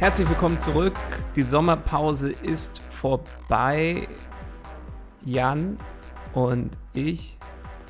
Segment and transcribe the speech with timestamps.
[0.00, 0.94] Herzlich willkommen zurück.
[1.36, 4.08] Die Sommerpause ist vorbei.
[5.26, 5.76] Jan
[6.32, 7.36] und ich.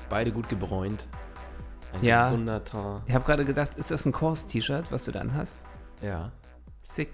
[0.08, 1.06] Beide gut gebräunt.
[1.92, 2.24] Ein ja.
[2.24, 3.02] gesunder Teint.
[3.06, 5.60] Ich habe gerade gedacht, ist das ein Kors-T-Shirt, was du dann hast?
[6.02, 6.32] Ja.
[6.82, 7.12] Sick.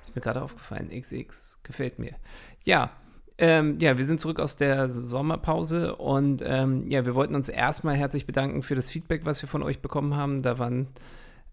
[0.00, 0.88] Ist mir gerade aufgefallen.
[0.88, 2.14] XX gefällt mir.
[2.62, 2.92] Ja,
[3.38, 7.96] ähm, ja, wir sind zurück aus der Sommerpause und ähm, ja, wir wollten uns erstmal
[7.96, 10.42] herzlich bedanken für das Feedback, was wir von euch bekommen haben.
[10.42, 10.86] Da waren,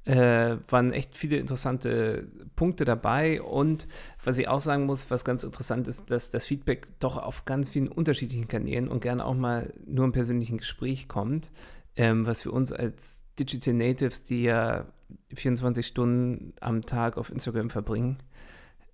[0.05, 3.87] äh, waren echt viele interessante Punkte dabei und
[4.23, 7.69] was ich auch sagen muss, was ganz interessant ist, dass das Feedback doch auf ganz
[7.69, 11.51] vielen unterschiedlichen Kanälen und gerne auch mal nur im persönlichen Gespräch kommt,
[11.95, 14.85] ähm, was für uns als Digital Natives, die ja
[15.33, 18.17] 24 Stunden am Tag auf Instagram verbringen,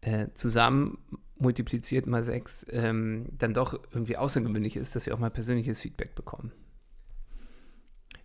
[0.02, 0.98] äh, zusammen
[1.38, 6.16] multipliziert mal sechs ähm, dann doch irgendwie außergewöhnlich ist, dass wir auch mal persönliches Feedback
[6.16, 6.52] bekommen.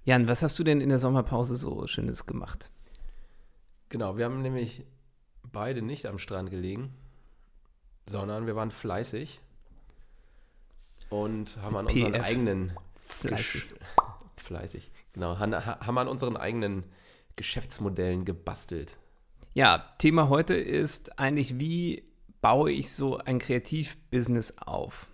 [0.04, 2.70] Jan, was hast du denn in der Sommerpause so Schönes gemacht?
[3.90, 4.86] Genau, wir haben nämlich
[5.52, 6.94] beide nicht am Strand gelegen,
[8.08, 9.40] sondern wir waren fleißig
[11.10, 11.94] und haben an PF.
[11.96, 13.64] unseren eigenen fleißig.
[14.36, 16.84] fleißig, genau, haben an unseren eigenen
[17.36, 18.96] Geschäftsmodellen gebastelt.
[19.52, 22.04] Ja, Thema heute ist eigentlich, wie
[22.40, 25.08] baue ich so ein Kreativbusiness auf?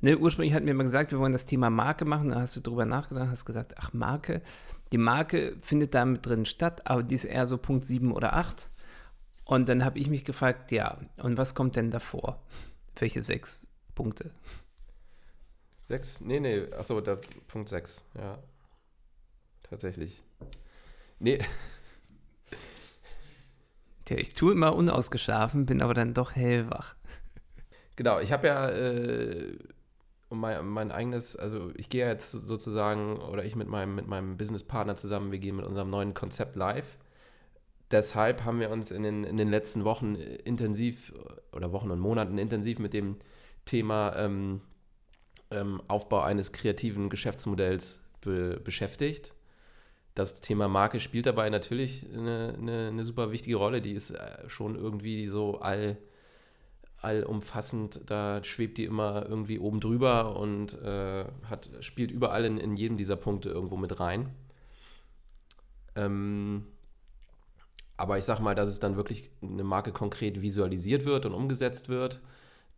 [0.00, 2.30] Ne, ursprünglich hatten wir mal gesagt, wir wollen das Thema Marke machen.
[2.30, 4.42] Da hast du drüber nachgedacht, hast gesagt, ach, Marke.
[4.92, 8.34] Die Marke findet da mit drin statt, aber die ist eher so Punkt 7 oder
[8.34, 8.68] 8.
[9.44, 12.42] Und dann habe ich mich gefragt, ja, und was kommt denn davor?
[12.96, 14.30] Welche sechs Punkte?
[15.84, 16.20] Sechs?
[16.20, 17.18] Nee, nee, achso, der
[17.48, 18.38] Punkt 6, ja.
[19.62, 20.22] Tatsächlich.
[21.18, 21.38] Nee,
[24.10, 26.96] Tja, ich tue immer unausgeschlafen, bin aber dann doch hellwach.
[27.94, 29.56] Genau, ich habe ja äh,
[30.30, 34.96] mein, mein, eigenes, also ich gehe jetzt sozusagen, oder ich mit meinem, mit meinem Businesspartner
[34.96, 36.96] zusammen, wir gehen mit unserem neuen Konzept live.
[37.90, 41.12] Deshalb haben wir uns in den, in den letzten Wochen intensiv,
[41.52, 43.16] oder Wochen und Monaten intensiv mit dem
[43.64, 44.60] Thema ähm,
[45.50, 49.32] ähm, Aufbau eines kreativen Geschäftsmodells be beschäftigt
[50.14, 53.80] das Thema Marke spielt dabei natürlich eine, eine, eine, super wichtige Rolle.
[53.80, 55.96] Die ist äh, schon irgendwie so all,
[57.02, 58.00] allumfassend.
[58.06, 62.96] Da schwebt die immer irgendwie oben drüber und äh, hat, spielt überall in, in jedem
[62.96, 64.34] dieser Punkte irgendwo mit rein.
[65.96, 66.66] Ähm,
[67.96, 71.88] aber ich sage mal, dass es dann wirklich eine Marke konkret visualisiert wird und umgesetzt
[71.88, 72.20] wird,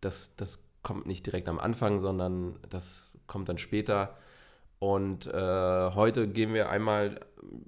[0.01, 4.17] das, das kommt nicht direkt am Anfang, sondern das kommt dann später.
[4.79, 7.21] Und äh, heute gehen wir einmal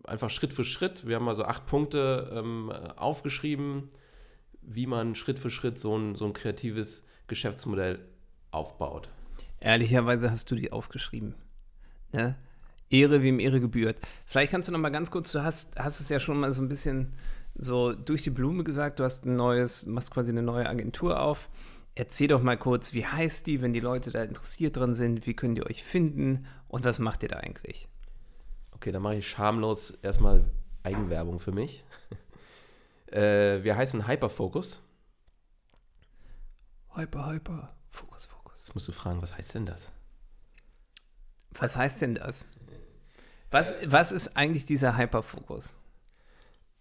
[0.04, 1.08] einfach Schritt für Schritt.
[1.08, 3.90] Wir haben mal so acht Punkte ähm, aufgeschrieben,
[4.68, 8.00] wie man Schritt für Schritt so ein, so ein kreatives Geschäftsmodell
[8.52, 9.10] aufbaut.
[9.60, 11.36] Ehrlicherweise hast du die aufgeschrieben.
[12.12, 12.36] Ne?
[12.90, 14.00] Ehre, wem Ehre gebührt.
[14.26, 16.62] Vielleicht kannst du noch mal ganz kurz, du hast, hast es ja schon mal so
[16.62, 17.14] ein bisschen
[17.56, 21.50] so durch die Blume gesagt, du hast ein neues, machst quasi eine neue Agentur auf.
[21.96, 25.34] Erzähl doch mal kurz, wie heißt die, wenn die Leute da interessiert dran sind, wie
[25.34, 27.88] können die euch finden und was macht ihr da eigentlich?
[28.72, 30.46] Okay, dann mache ich schamlos erstmal
[30.84, 31.86] Eigenwerbung für mich.
[33.12, 34.82] äh, wir heißen Hyperfocus.
[36.94, 38.66] Hyper, Hyper, Fokus, Fokus.
[38.66, 39.92] Jetzt musst du fragen, was heißt denn das?
[41.52, 42.48] Was heißt denn das?
[43.52, 45.78] Was, was ist eigentlich dieser Hyperfokus?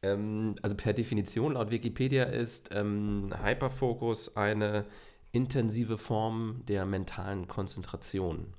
[0.02, 4.84] Ähm, also per Definition laut Wikipedia ist ähm, Hyperfokus eine
[5.32, 8.54] intensive Form der mentalen Konzentration.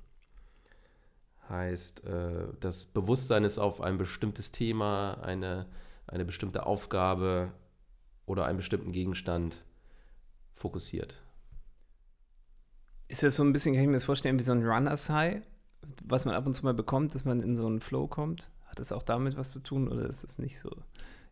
[1.48, 5.66] Heißt, äh, das Bewusstsein ist auf ein bestimmtes Thema, eine,
[6.06, 7.52] eine bestimmte Aufgabe
[8.26, 9.62] oder einen bestimmten Gegenstand
[10.54, 11.16] fokussiert.
[13.08, 15.42] Ist das so ein bisschen, kann ich mir das vorstellen, wie so ein Runner's High,
[16.04, 18.50] was man ab und zu mal bekommt, dass man in so einen Flow kommt?
[18.66, 20.70] Hat das auch damit was zu tun oder ist das nicht so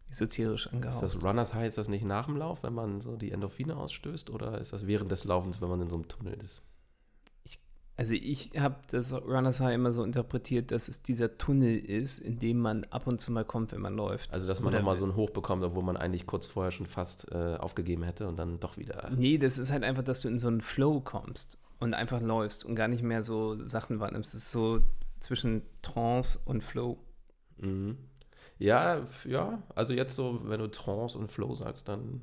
[0.09, 1.03] esoterisch angehaucht?
[1.03, 3.77] Ist das Runner's High, ist das nicht nach dem Lauf, wenn man so die Endorphine
[3.77, 6.63] ausstößt oder ist das während des Laufens, wenn man in so einem Tunnel ist?
[7.97, 12.41] Also ich habe das Runners High immer so interpretiert, dass es dieser Tunnel ist, in
[12.41, 14.33] dem man ab und zu mal kommt, wenn man läuft.
[14.35, 17.31] Also dass man nochmal so einen Hoch bekommt, obwohl man eigentlich kurz vorher schon fast
[17.31, 19.11] äh, aufgegeben hätte und dann doch wieder.
[19.17, 22.65] Nee, das ist halt einfach, dass du in so einen Flow kommst und einfach läufst
[22.65, 24.35] und gar nicht mehr so Sachen wahrnimmst.
[24.35, 24.81] Es ist so
[25.21, 26.99] zwischen Trance und Flow.
[27.59, 27.99] Mhm.
[28.59, 32.23] Ja, ja, also jetzt so, wenn du Trance und Flow sagst, dann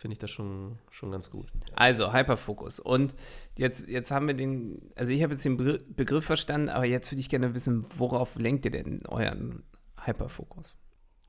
[0.00, 1.52] finde ich das schon, schon ganz gut.
[1.76, 2.80] Also Hyperfokus.
[2.80, 3.14] Und
[3.58, 7.20] jetzt, jetzt haben wir den, also ich habe jetzt den Begriff verstanden, aber jetzt würde
[7.20, 9.62] ich gerne wissen, worauf lenkt ihr denn euren
[10.02, 10.78] Hyperfokus?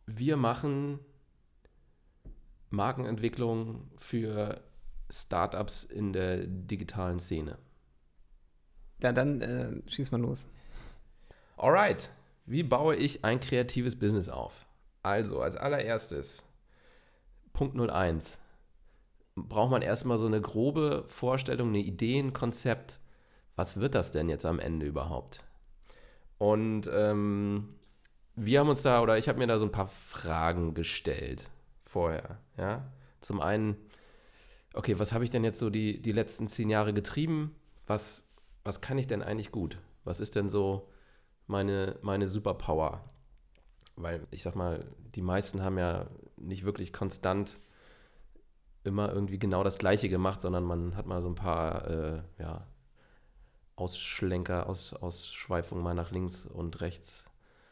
[0.05, 0.99] Wir machen
[2.69, 4.61] Markenentwicklung für
[5.09, 7.57] Startups in der digitalen Szene.
[9.01, 10.47] Ja, dann äh, schieß mal los.
[11.57, 12.09] Alright,
[12.45, 14.65] wie baue ich ein kreatives Business auf?
[15.03, 16.45] Also, als allererstes,
[17.51, 18.37] Punkt 01,
[19.35, 22.99] braucht man erstmal so eine grobe Vorstellung, eine Idee, ein Konzept.
[23.55, 25.43] Was wird das denn jetzt am Ende überhaupt?
[26.37, 27.75] Und ähm,
[28.35, 31.49] wir haben uns da, oder ich habe mir da so ein paar Fragen gestellt
[31.83, 32.39] vorher.
[32.57, 32.91] Ja?
[33.19, 33.75] Zum einen,
[34.73, 37.55] okay, was habe ich denn jetzt so die, die letzten zehn Jahre getrieben?
[37.87, 38.23] Was,
[38.63, 39.77] was kann ich denn eigentlich gut?
[40.03, 40.89] Was ist denn so
[41.47, 43.03] meine, meine Superpower?
[43.95, 46.07] Weil ich sag mal, die meisten haben ja
[46.37, 47.53] nicht wirklich konstant
[48.83, 52.67] immer irgendwie genau das Gleiche gemacht, sondern man hat mal so ein paar äh, ja,
[53.75, 57.25] Ausschlenker, Aus, Ausschweifungen mal nach links und rechts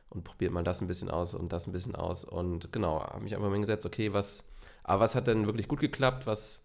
[0.10, 2.26] und probiert mal das ein bisschen aus und das ein bisschen aus.
[2.26, 4.44] Und genau, habe mich einfach mal gesetzt, okay, was,
[4.84, 6.26] aber was hat denn wirklich gut geklappt?
[6.26, 6.64] Was,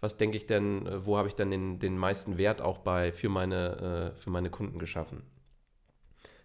[0.00, 3.12] was denke ich denn, äh, wo habe ich dann den, den meisten Wert auch bei
[3.12, 5.22] für meine, äh, für meine Kunden geschaffen?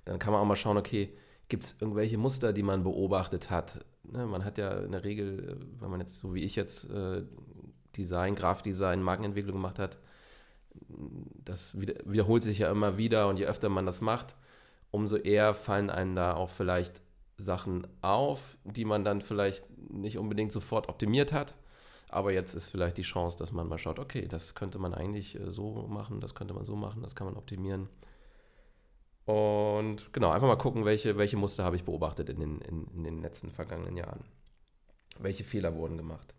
[0.05, 1.17] Dann kann man auch mal schauen, okay,
[1.49, 3.85] gibt es irgendwelche Muster, die man beobachtet hat?
[4.03, 7.23] Ne, man hat ja in der Regel, wenn man jetzt so wie ich jetzt äh,
[7.95, 9.97] Design, Grafikdesign, Markenentwicklung gemacht hat,
[11.43, 14.35] das wiederholt sich ja immer wieder und je öfter man das macht,
[14.91, 17.01] umso eher fallen einem da auch vielleicht
[17.37, 21.55] Sachen auf, die man dann vielleicht nicht unbedingt sofort optimiert hat.
[22.09, 25.39] Aber jetzt ist vielleicht die Chance, dass man mal schaut, okay, das könnte man eigentlich
[25.39, 27.89] äh, so machen, das könnte man so machen, das kann man optimieren.
[29.27, 33.03] Und genau, einfach mal gucken, welche, welche Muster habe ich beobachtet in den, in, in
[33.03, 34.23] den letzten vergangenen Jahren.
[35.19, 36.33] Welche Fehler wurden gemacht.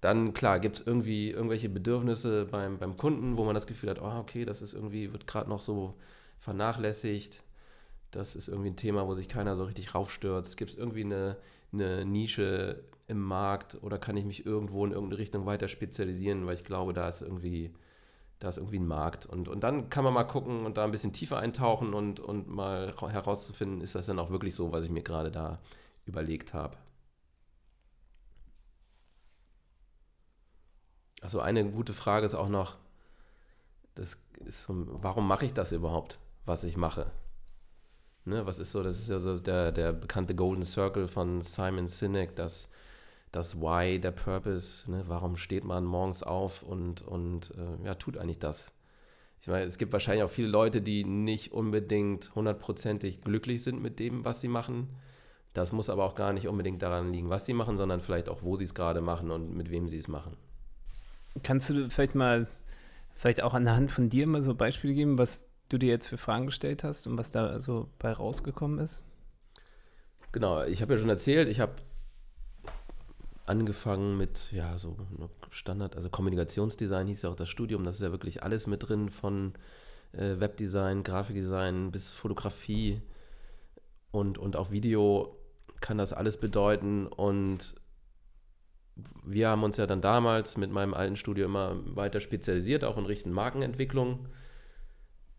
[0.00, 4.00] Dann, klar, gibt es irgendwie irgendwelche Bedürfnisse beim, beim Kunden, wo man das Gefühl hat,
[4.00, 5.94] oh, okay, das ist irgendwie, wird gerade noch so
[6.38, 7.42] vernachlässigt.
[8.10, 10.56] Das ist irgendwie ein Thema, wo sich keiner so richtig raufstürzt.
[10.56, 11.36] Gibt es irgendwie eine,
[11.70, 16.54] eine Nische im Markt oder kann ich mich irgendwo in irgendeine Richtung weiter spezialisieren, weil
[16.54, 17.74] ich glaube, da ist irgendwie
[18.42, 19.26] da ist irgendwie ein Markt.
[19.26, 22.48] Und, und dann kann man mal gucken und da ein bisschen tiefer eintauchen und, und
[22.48, 25.60] mal herauszufinden, ist das dann auch wirklich so, was ich mir gerade da
[26.06, 26.76] überlegt habe.
[31.20, 32.76] Also eine gute Frage ist auch noch,
[33.94, 37.12] das ist, warum mache ich das überhaupt, was ich mache?
[38.24, 41.86] Ne, was ist so, das ist ja so der, der bekannte Golden Circle von Simon
[41.86, 42.70] Sinek, dass
[43.32, 45.04] das Why, der Purpose, ne?
[45.08, 48.72] warum steht man morgens auf und, und äh, ja, tut eigentlich das.
[49.40, 53.98] Ich meine, es gibt wahrscheinlich auch viele Leute, die nicht unbedingt hundertprozentig glücklich sind mit
[53.98, 54.88] dem, was sie machen.
[55.54, 58.42] Das muss aber auch gar nicht unbedingt daran liegen, was sie machen, sondern vielleicht auch,
[58.42, 60.36] wo sie es gerade machen und mit wem sie es machen.
[61.42, 62.46] Kannst du vielleicht mal,
[63.14, 66.08] vielleicht auch an der Hand von dir mal so Beispiele geben, was du dir jetzt
[66.08, 69.04] für Fragen gestellt hast und was da so bei rausgekommen ist?
[70.32, 71.74] Genau, ich habe ja schon erzählt, ich habe
[73.52, 74.96] angefangen mit, ja, so
[75.50, 79.10] Standard, also Kommunikationsdesign hieß ja auch das Studium, das ist ja wirklich alles mit drin,
[79.10, 79.52] von
[80.12, 83.02] äh, Webdesign, Grafikdesign bis Fotografie.
[84.10, 85.36] Und, und auch Video
[85.80, 87.06] kann das alles bedeuten.
[87.06, 87.74] Und
[89.24, 93.06] wir haben uns ja dann damals mit meinem alten Studio immer weiter spezialisiert, auch in
[93.06, 94.28] Richtung Markenentwicklung,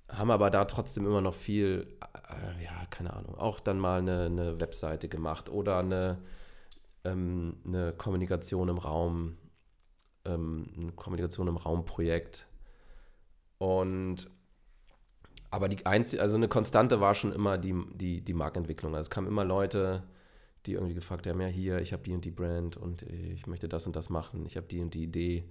[0.07, 4.25] haben aber da trotzdem immer noch viel, äh, ja, keine Ahnung, auch dann mal eine,
[4.25, 6.19] eine Webseite gemacht oder eine
[7.03, 9.37] ähm, eine Kommunikation im Raum,
[10.25, 12.47] ähm, eine Kommunikation im Raumprojekt.
[13.57, 14.29] Und
[15.51, 18.95] aber die einzige, also eine Konstante war schon immer die, die, die Marktentwicklung.
[18.95, 20.03] Also es kamen immer Leute,
[20.65, 23.69] die irgendwie gefragt haben, ja hier, ich habe die und die Brand und ich möchte
[23.69, 25.47] das und das machen, ich habe die und die Idee.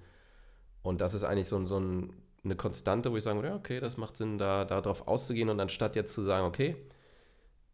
[0.83, 3.79] Und das ist eigentlich so, so ein, eine Konstante, wo ich sagen würde, ja, okay,
[3.79, 6.77] das macht Sinn, da darauf auszugehen und anstatt jetzt zu sagen, okay,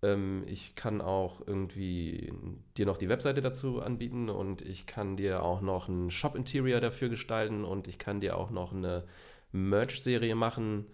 [0.02, 2.33] ähm, ich kann auch irgendwie
[2.76, 7.09] dir noch die Webseite dazu anbieten und ich kann dir auch noch ein Shop-Interior dafür
[7.09, 9.05] gestalten und ich kann dir auch noch eine
[9.52, 10.87] Merch-Serie machen.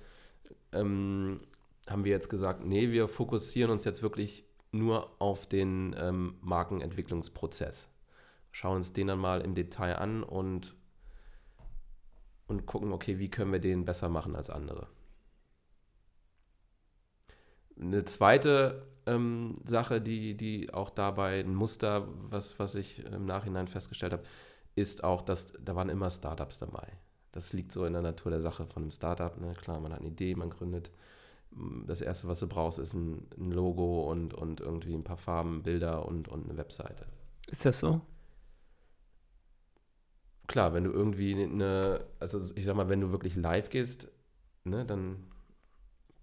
[0.72, 1.40] Ähm,
[1.88, 7.88] haben wir jetzt gesagt, nee, wir fokussieren uns jetzt wirklich nur auf den ähm, Markenentwicklungsprozess.
[8.52, 10.74] Schauen uns den dann mal im Detail an und,
[12.46, 14.88] und gucken, okay, wie können wir den besser machen als andere.
[17.78, 23.68] Eine zweite ähm, Sache, die, die auch dabei ein Muster, was, was ich im Nachhinein
[23.68, 24.24] festgestellt habe,
[24.74, 26.86] ist auch, dass da waren immer Startups dabei.
[27.32, 29.36] Das liegt so in der Natur der Sache von einem Startup.
[29.40, 29.54] Ne?
[29.54, 30.92] Klar, man hat eine Idee, man gründet,
[31.86, 35.62] das Erste, was du brauchst, ist ein, ein Logo und, und irgendwie ein paar Farben,
[35.62, 37.06] Bilder und, und eine Webseite.
[37.48, 38.00] Ist das so?
[40.46, 44.10] Klar, wenn du irgendwie eine, also ich sag mal, wenn du wirklich live gehst,
[44.64, 45.30] ne, dann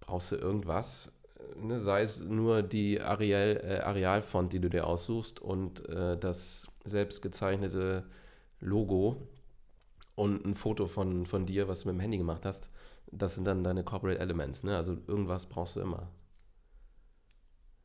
[0.00, 1.12] brauchst du irgendwas,
[1.56, 6.66] ne, sei es nur die Arial, äh, Arealfont, die du dir aussuchst und äh, das
[6.84, 8.04] selbst gezeichnete
[8.60, 9.28] Logo
[10.14, 12.70] und ein Foto von, von dir, was du mit dem Handy gemacht hast.
[13.10, 14.64] Das sind dann deine Corporate Elements.
[14.64, 14.76] Ne?
[14.76, 16.08] Also irgendwas brauchst du immer.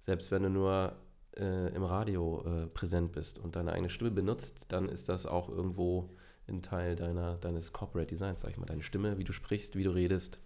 [0.01, 0.95] Selbst wenn du nur
[1.35, 5.49] äh, im Radio äh, präsent bist und deine eigene Stimme benutzt, dann ist das auch
[5.49, 6.15] irgendwo
[6.47, 8.65] ein Teil deiner, deines Corporate Designs, sag ich mal.
[8.65, 10.39] Deine Stimme, wie du sprichst, wie du redest,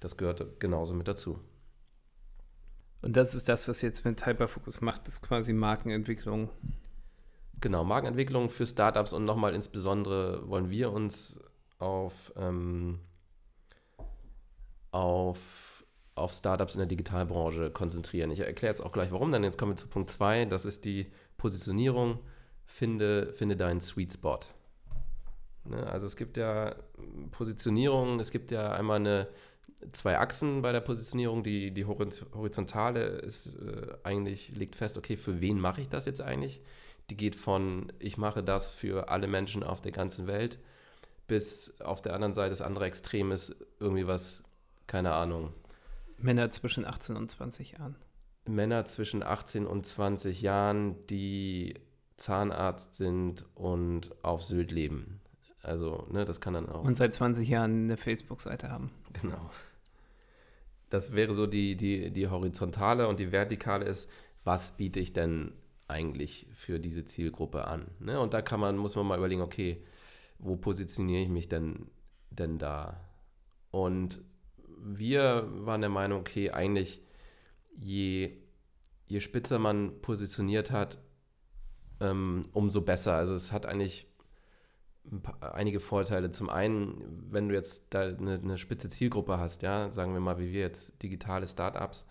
[0.00, 1.38] das gehört genauso mit dazu.
[3.00, 6.50] Und das ist das, was jetzt mit Hyperfocus macht, ist quasi Markenentwicklung.
[7.60, 11.38] Genau, Markenentwicklung für Startups und nochmal insbesondere wollen wir uns
[11.78, 13.00] auf, ähm,
[14.90, 18.30] auf, auf Startups in der Digitalbranche konzentrieren.
[18.30, 20.84] Ich erkläre jetzt auch gleich warum, dann jetzt kommen wir zu Punkt 2, das ist
[20.84, 22.20] die Positionierung.
[22.70, 24.40] Finde, finde deinen Sweet Spot.
[25.64, 25.86] Ne?
[25.86, 26.76] Also es gibt ja
[27.30, 29.28] Positionierung, es gibt ja einmal eine,
[29.92, 31.42] zwei Achsen bei der Positionierung.
[31.42, 36.20] Die, die horizontale ist äh, eigentlich, legt fest, okay, für wen mache ich das jetzt
[36.20, 36.62] eigentlich?
[37.10, 40.58] Die geht von, ich mache das für alle Menschen auf der ganzen Welt,
[41.26, 44.44] bis auf der anderen Seite das andere Extrem ist irgendwie was,
[44.86, 45.52] keine Ahnung.
[46.18, 47.96] Männer zwischen 18 und 20 Jahren.
[48.46, 51.74] Männer zwischen 18 und 20 Jahren, die
[52.16, 55.20] Zahnarzt sind und auf Sylt leben.
[55.62, 56.84] Also, ne, das kann dann auch.
[56.84, 58.90] Und seit 20 Jahren eine Facebook-Seite haben.
[59.22, 59.50] Genau.
[60.90, 64.10] Das wäre so die, die, die horizontale und die vertikale ist,
[64.44, 65.52] was biete ich denn
[65.86, 67.86] eigentlich für diese Zielgruppe an?
[67.98, 68.18] Ne?
[68.20, 69.82] Und da kann man, muss man mal überlegen, okay,
[70.38, 71.90] wo positioniere ich mich denn,
[72.30, 73.00] denn da?
[73.70, 74.18] Und
[74.78, 77.02] wir waren der Meinung, okay, eigentlich
[77.76, 78.38] je,
[79.06, 80.98] je spitzer man positioniert hat,
[82.00, 83.14] ähm, umso besser.
[83.14, 84.07] Also es hat eigentlich
[85.40, 86.30] einige Vorteile.
[86.30, 90.38] Zum einen, wenn du jetzt da eine, eine, spitze Zielgruppe hast, ja, sagen wir mal,
[90.38, 92.06] wie wir jetzt digitale Startups,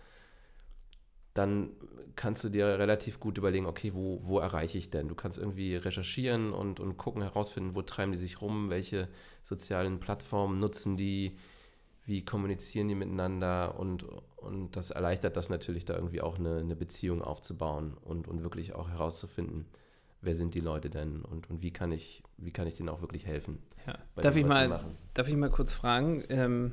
[1.34, 1.70] dann
[2.16, 5.06] kannst du dir relativ gut überlegen, okay, wo, wo erreiche ich denn?
[5.08, 9.08] Du kannst irgendwie recherchieren und, und gucken, herausfinden, wo treiben die sich rum, welche
[9.44, 11.36] sozialen Plattformen nutzen die,
[12.04, 14.04] wie kommunizieren die miteinander und,
[14.36, 18.74] und das erleichtert das natürlich, da irgendwie auch eine, eine Beziehung aufzubauen und, und wirklich
[18.74, 19.66] auch herauszufinden,
[20.20, 23.00] wer sind die Leute denn und, und wie, kann ich, wie kann ich denen auch
[23.00, 23.58] wirklich helfen?
[23.86, 23.98] Ja.
[24.16, 24.80] Darf, dem, ich mal,
[25.14, 26.72] darf ich mal kurz fragen, ähm,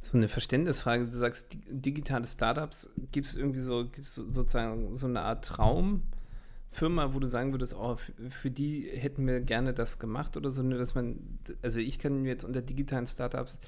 [0.00, 5.20] so eine Verständnisfrage, du sagst digitale Startups, gibt es irgendwie so, gibt's sozusagen so eine
[5.20, 10.50] Art Traumfirma, wo du sagen würdest, oh, für die hätten wir gerne das gemacht oder
[10.50, 13.60] so, nur dass man, also ich kann mir jetzt unter digitalen Startups,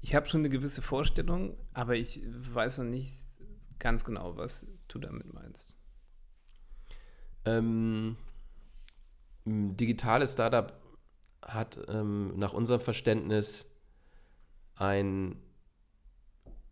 [0.00, 3.14] ich habe schon eine gewisse Vorstellung, aber ich weiß noch nicht
[3.78, 5.74] ganz genau, was du damit meinst.
[7.44, 8.16] Ähm,
[9.76, 10.80] digitales Startup
[11.42, 13.66] hat ähm, nach unserem Verständnis
[14.74, 15.36] ein,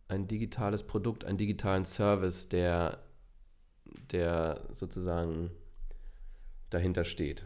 [0.09, 3.02] ein digitales Produkt, einen digitalen Service, der,
[4.11, 5.50] der sozusagen
[6.71, 7.45] dahinter steht.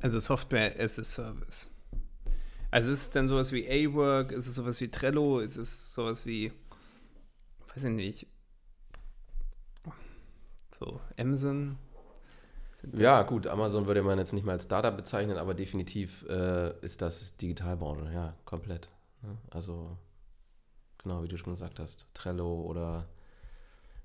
[0.00, 1.70] Also Software as a Service.
[2.70, 6.26] Also ist es dann sowas wie A-Work, ist es sowas wie Trello, ist es sowas
[6.26, 6.52] wie,
[7.72, 8.26] weiß ich nicht,
[10.70, 11.78] so Amazon?
[12.96, 17.02] Ja, gut, Amazon würde man jetzt nicht mal als Startup bezeichnen, aber definitiv äh, ist
[17.02, 18.88] das Digitalbranche, ja, komplett.
[19.22, 19.36] Ne?
[19.50, 19.96] Also,
[21.02, 23.06] genau, wie du schon gesagt hast, Trello oder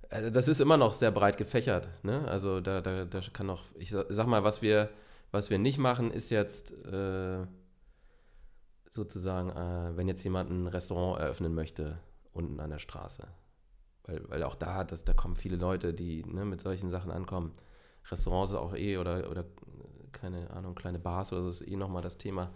[0.09, 1.87] also das ist immer noch sehr breit gefächert.
[2.03, 2.27] Ne?
[2.27, 4.89] Also da, da, da kann noch, ich sag mal, was wir,
[5.31, 7.45] was wir nicht machen, ist jetzt äh,
[8.89, 11.99] sozusagen, äh, wenn jetzt jemand ein Restaurant eröffnen möchte
[12.33, 13.27] unten an der Straße.
[14.03, 17.53] Weil, weil auch da, das, da kommen viele Leute, die ne, mit solchen Sachen ankommen.
[18.11, 19.45] Restaurants auch eh oder, oder
[20.11, 22.51] keine Ahnung, kleine Bars oder so ist eh nochmal das Thema,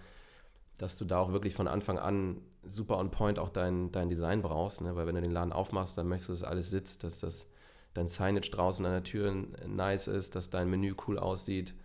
[0.77, 4.41] dass du da auch wirklich von Anfang an super on point auch dein, dein Design
[4.41, 4.95] brauchst, ne?
[4.95, 7.48] weil wenn du den Laden aufmachst, dann möchtest du, dass alles sitzt, dass das
[7.93, 9.31] dein Signage draußen an der Tür
[9.67, 11.75] nice ist, dass dein Menü cool aussieht,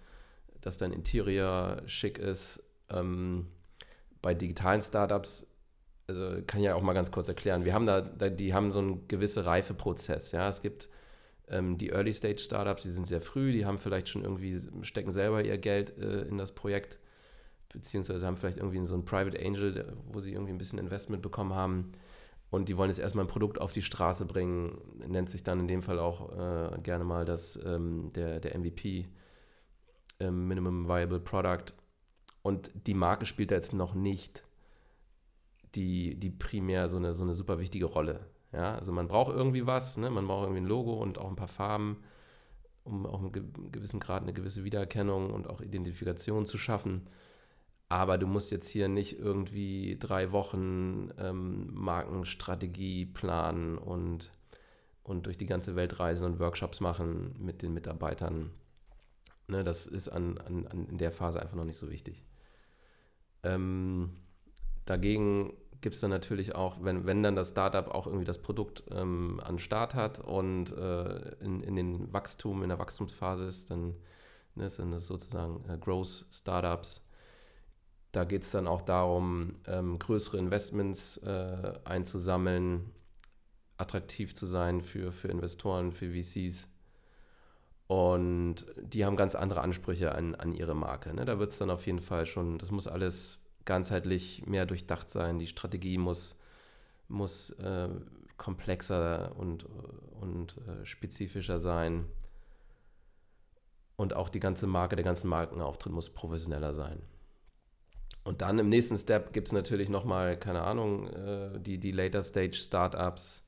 [0.61, 2.63] dass dein Interior schick ist.
[2.89, 3.49] Ähm,
[4.23, 5.47] bei digitalen Startups
[6.09, 7.65] also kann ich ja auch mal ganz kurz erklären.
[7.65, 10.33] Wir haben da, die haben so einen gewissen Reifeprozess.
[10.33, 10.89] Ja, es gibt
[11.51, 15.45] die Early Stage Startups, die sind sehr früh, die haben vielleicht schon irgendwie, stecken selber
[15.45, 16.99] ihr Geld äh, in das Projekt,
[17.71, 21.55] beziehungsweise haben vielleicht irgendwie so einen Private Angel, wo sie irgendwie ein bisschen Investment bekommen
[21.55, 21.93] haben.
[22.51, 25.69] Und die wollen jetzt erstmal ein Produkt auf die Straße bringen, nennt sich dann in
[25.69, 29.09] dem Fall auch äh, gerne mal das, ähm, der, der MVP,
[30.21, 31.75] ähm, Minimum Viable Product.
[32.43, 34.45] Und die Marke spielt da jetzt noch nicht
[35.75, 38.21] die, die primär so eine, so eine super wichtige Rolle.
[38.53, 40.11] Ja, also man braucht irgendwie was, ne?
[40.11, 42.03] man braucht irgendwie ein Logo und auch ein paar Farben,
[42.85, 43.33] um auch einen
[43.73, 47.09] gewissen Grad eine gewisse Wiedererkennung und auch Identifikation zu schaffen.
[47.91, 54.31] Aber du musst jetzt hier nicht irgendwie drei Wochen ähm, Markenstrategie planen und,
[55.03, 58.51] und durch die ganze Welt reisen und Workshops machen mit den Mitarbeitern.
[59.47, 62.23] Ne, das ist an, an, an in der Phase einfach noch nicht so wichtig.
[63.43, 64.11] Ähm,
[64.85, 68.85] dagegen gibt es dann natürlich auch, wenn, wenn dann das Startup auch irgendwie das Produkt
[68.91, 73.95] ähm, an Start hat und äh, in, in den Wachstum, in der Wachstumsphase ist, dann
[74.55, 77.03] ne, sind das sozusagen äh, Growth Startups
[78.13, 82.91] da geht es dann auch darum, ähm, größere Investments äh, einzusammeln,
[83.77, 86.69] attraktiv zu sein für, für Investoren, für VCs.
[87.87, 91.15] Und die haben ganz andere Ansprüche an, an ihre Marke.
[91.15, 91.25] Ne?
[91.25, 95.39] Da wird es dann auf jeden Fall schon, das muss alles ganzheitlich mehr durchdacht sein.
[95.39, 96.37] Die Strategie muss,
[97.07, 97.91] muss äh,
[98.39, 99.67] komplexer und,
[100.21, 102.07] und äh, spezifischer sein.
[103.97, 107.03] Und auch die ganze Marke, der ganze Markenauftritt muss professioneller sein.
[108.25, 112.23] Und dann im nächsten Step gibt es natürlich nochmal, keine Ahnung, äh, die, die Later
[112.23, 113.45] Stage Startups,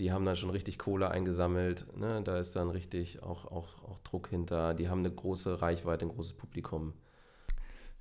[0.00, 1.86] die haben dann schon richtig Kohle eingesammelt.
[1.96, 2.22] Ne?
[2.22, 4.74] Da ist dann richtig auch, auch, auch Druck hinter.
[4.74, 6.94] Die haben eine große Reichweite, ein großes Publikum.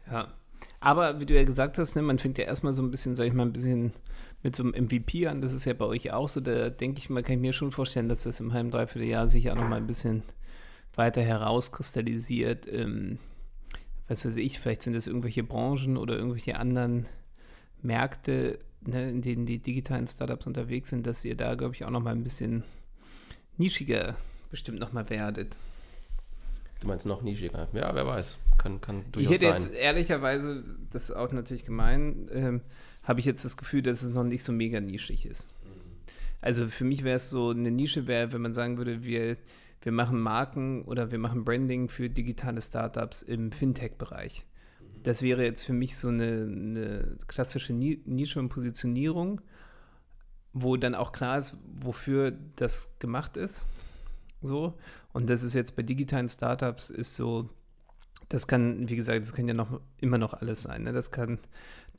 [0.10, 0.34] Ja,
[0.80, 3.26] aber wie du ja gesagt hast, ne, man fängt ja erstmal so ein bisschen, sag
[3.26, 3.94] ich mal, ein bisschen
[4.44, 5.42] mit so einem MVP an.
[5.42, 6.40] Das ist ja bei euch auch so.
[6.40, 9.28] Da denke ich mal, kann ich mir schon vorstellen, dass das im halben, dreiviertel Jahr
[9.28, 10.24] sich auch nochmal ein bisschen
[10.96, 12.72] weiter herauskristallisiert.
[12.72, 13.20] Ähm,
[14.08, 17.08] was weiß ich, vielleicht sind das irgendwelche Branchen oder irgendwelche anderen
[17.82, 21.90] Märkte, ne, in denen die digitalen Startups unterwegs sind, dass ihr da, glaube ich, auch
[21.90, 22.64] noch mal ein bisschen
[23.58, 24.16] nischiger
[24.50, 25.58] bestimmt noch mal werdet.
[26.80, 27.68] Du meinst noch nischiger?
[27.74, 28.38] Ja, wer weiß.
[28.58, 29.72] Kann, kann durchaus Ich hätte sein.
[29.72, 32.62] jetzt ehrlicherweise, das ist auch natürlich gemein, ähm,
[33.04, 35.50] habe ich jetzt das Gefühl, dass es noch nicht so mega nischig ist.
[36.42, 39.38] Also für mich wäre es so, eine Nische wäre, wenn man sagen würde, wir
[39.82, 44.44] wir machen Marken oder wir machen Branding für digitale Startups im Fintech-Bereich.
[45.04, 49.40] Das wäre jetzt für mich so eine, eine klassische Nische und Positionierung,
[50.54, 53.68] wo dann auch klar ist, wofür das gemacht ist.
[54.42, 54.74] So.
[55.18, 57.50] Und das ist jetzt bei digitalen Startups ist so,
[58.30, 60.84] das kann, wie gesagt, das kann ja noch immer noch alles sein.
[60.84, 60.94] Ne?
[60.94, 61.40] Das kann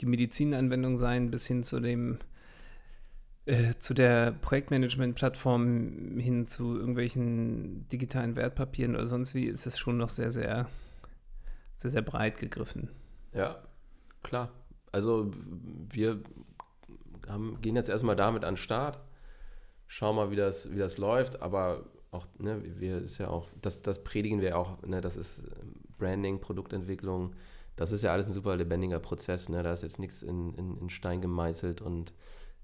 [0.00, 2.20] die Medizinanwendung sein, bis hin zu dem
[3.46, 9.96] äh, zu der Projektmanagement-Plattform hin zu irgendwelchen digitalen Wertpapieren oder sonst wie, ist es schon
[9.96, 10.68] noch sehr, sehr,
[11.74, 12.88] sehr, sehr breit gegriffen.
[13.32, 13.64] Ja,
[14.22, 14.52] klar.
[14.92, 15.32] Also
[15.92, 16.22] wir
[17.28, 19.00] haben, gehen jetzt erstmal damit an den Start,
[19.88, 23.82] schauen mal, wie das, wie das läuft, aber auch, ne, wir ist ja auch, das,
[23.82, 25.42] das predigen wir auch, ne, das ist
[25.98, 27.34] Branding, Produktentwicklung,
[27.76, 30.78] das ist ja alles ein super lebendiger Prozess, ne, da ist jetzt nichts in, in,
[30.78, 32.12] in Stein gemeißelt und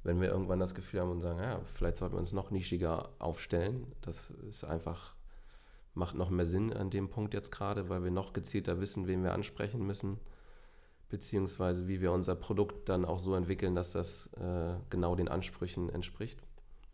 [0.02, 3.10] wenn wir irgendwann das Gefühl haben und sagen, ja, vielleicht sollten wir uns noch nischiger
[3.18, 5.14] aufstellen, das ist einfach,
[5.94, 9.22] macht noch mehr Sinn an dem Punkt jetzt gerade, weil wir noch gezielter wissen, wen
[9.22, 10.18] wir ansprechen müssen,
[11.08, 15.88] beziehungsweise wie wir unser Produkt dann auch so entwickeln, dass das äh, genau den Ansprüchen
[15.88, 16.42] entspricht.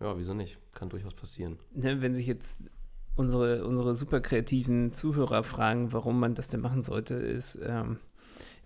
[0.00, 0.58] Ja, wieso nicht?
[0.72, 1.58] Kann durchaus passieren.
[1.74, 2.70] Ne, wenn sich jetzt
[3.16, 7.98] unsere, unsere super kreativen Zuhörer fragen, warum man das denn machen sollte, ist, ähm,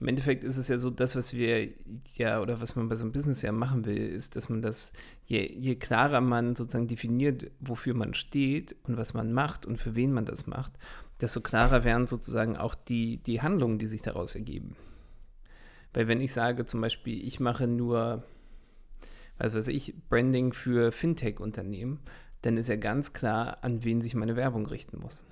[0.01, 1.69] im Endeffekt ist es ja so, das, was wir
[2.17, 4.93] ja oder was man bei so einem Business ja machen will, ist, dass man das,
[5.25, 9.95] je, je klarer man sozusagen definiert, wofür man steht und was man macht und für
[9.95, 10.73] wen man das macht,
[11.21, 14.77] desto klarer werden sozusagen auch die, die Handlungen, die sich daraus ergeben.
[15.93, 18.25] Weil wenn ich sage zum Beispiel, ich mache nur,
[19.39, 22.01] was weiß ich, Branding für Fintech-Unternehmen,
[22.43, 25.25] dann ist ja ganz klar, an wen sich meine Werbung richten muss.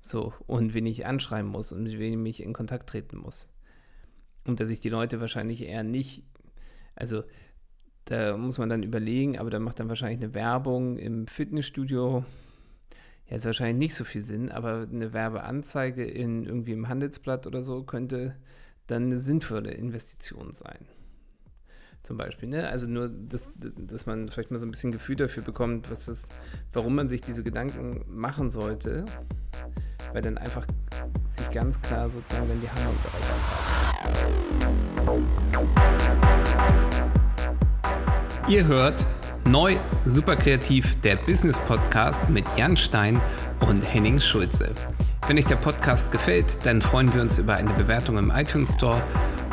[0.00, 3.48] So, und wen ich anschreiben muss und mit wem ich in Kontakt treten muss.
[4.46, 6.24] Und dass ich die Leute wahrscheinlich eher nicht,
[6.94, 7.24] also
[8.04, 12.24] da muss man dann überlegen, aber da macht dann wahrscheinlich eine Werbung im Fitnessstudio,
[13.26, 17.62] ja, ist wahrscheinlich nicht so viel Sinn, aber eine Werbeanzeige in irgendwie im Handelsblatt oder
[17.62, 18.36] so könnte
[18.86, 20.86] dann eine sinnvolle Investition sein.
[22.04, 22.68] Zum Beispiel, ne?
[22.68, 26.28] Also nur, dass, dass man vielleicht mal so ein bisschen Gefühl dafür bekommt, was das,
[26.72, 29.04] warum man sich diese Gedanken machen sollte
[30.14, 30.64] weil dann einfach
[31.28, 33.30] sich ganz klar sozusagen dann die Handlung daraus
[38.48, 39.04] Ihr hört
[39.46, 43.20] Neu Super Kreativ, der Business Podcast mit Jan Stein
[43.68, 44.70] und Henning Schulze.
[45.26, 49.02] Wenn euch der Podcast gefällt, dann freuen wir uns über eine Bewertung im iTunes Store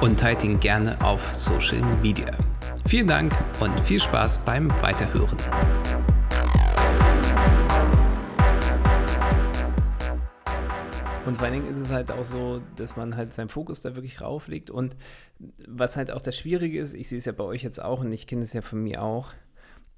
[0.01, 2.31] und teilt ihn gerne auf Social Media.
[2.87, 5.37] Vielen Dank und viel Spaß beim Weiterhören.
[11.25, 13.95] Und vor allen Dingen ist es halt auch so, dass man halt seinen Fokus da
[13.95, 14.71] wirklich rauflegt.
[14.71, 14.97] Und
[15.67, 18.11] was halt auch das Schwierige ist, ich sehe es ja bei euch jetzt auch und
[18.11, 19.31] ich kenne es ja von mir auch,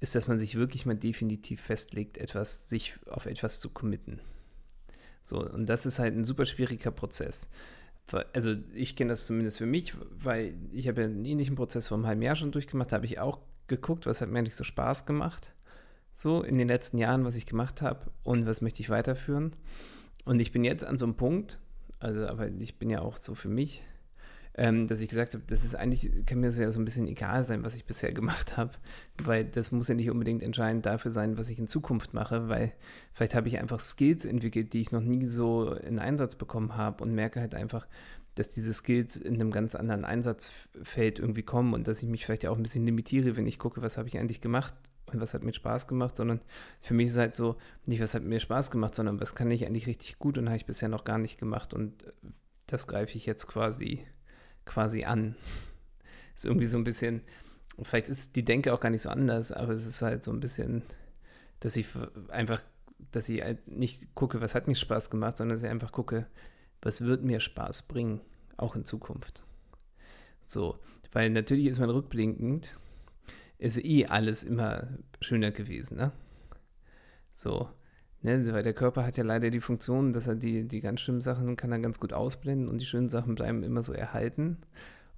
[0.00, 4.20] ist, dass man sich wirklich mal definitiv festlegt, etwas, sich auf etwas zu committen.
[5.22, 7.48] So, und das ist halt ein super schwieriger Prozess.
[8.32, 11.96] Also ich kenne das zumindest für mich, weil ich habe ja einen ähnlichen Prozess vor
[11.96, 14.64] einem halben Jahr schon durchgemacht, da habe ich auch geguckt, was hat mir eigentlich so
[14.64, 15.52] Spaß gemacht,
[16.14, 19.52] so in den letzten Jahren, was ich gemacht habe und was möchte ich weiterführen.
[20.24, 21.58] Und ich bin jetzt an so einem Punkt,
[21.98, 23.82] also aber ich bin ja auch so für mich,
[24.56, 27.44] ähm, dass ich gesagt habe, das ist eigentlich, kann mir ja so ein bisschen egal
[27.44, 28.72] sein, was ich bisher gemacht habe,
[29.22, 32.72] weil das muss ja nicht unbedingt entscheidend dafür sein, was ich in Zukunft mache, weil
[33.12, 37.02] vielleicht habe ich einfach Skills entwickelt, die ich noch nie so in Einsatz bekommen habe
[37.02, 37.86] und merke halt einfach,
[38.36, 42.46] dass diese Skills in einem ganz anderen Einsatzfeld irgendwie kommen und dass ich mich vielleicht
[42.46, 44.74] auch ein bisschen limitiere, wenn ich gucke, was habe ich eigentlich gemacht
[45.12, 46.40] und was hat mir Spaß gemacht, sondern
[46.80, 49.66] für mich ist halt so, nicht was hat mir Spaß gemacht, sondern was kann ich
[49.66, 52.04] eigentlich richtig gut und habe ich bisher noch gar nicht gemacht und
[52.66, 54.04] das greife ich jetzt quasi
[54.64, 55.36] quasi an.
[56.34, 57.22] Ist irgendwie so ein bisschen,
[57.82, 60.40] vielleicht ist die Denke auch gar nicht so anders, aber es ist halt so ein
[60.40, 60.82] bisschen,
[61.60, 61.86] dass ich
[62.28, 62.62] einfach,
[63.10, 66.26] dass ich halt nicht gucke, was hat mir Spaß gemacht, sondern dass ich einfach gucke,
[66.82, 68.20] was wird mir Spaß bringen,
[68.56, 69.42] auch in Zukunft.
[70.46, 70.78] So,
[71.12, 72.78] weil natürlich ist man rückblickend,
[73.58, 74.88] ist eh alles immer
[75.20, 76.12] schöner gewesen, ne?
[77.32, 77.68] So,
[78.24, 81.20] ne, weil der Körper hat ja leider die Funktion, dass er die, die ganz schlimmen
[81.20, 84.58] Sachen kann er ganz gut ausblenden und die schönen Sachen bleiben immer so erhalten.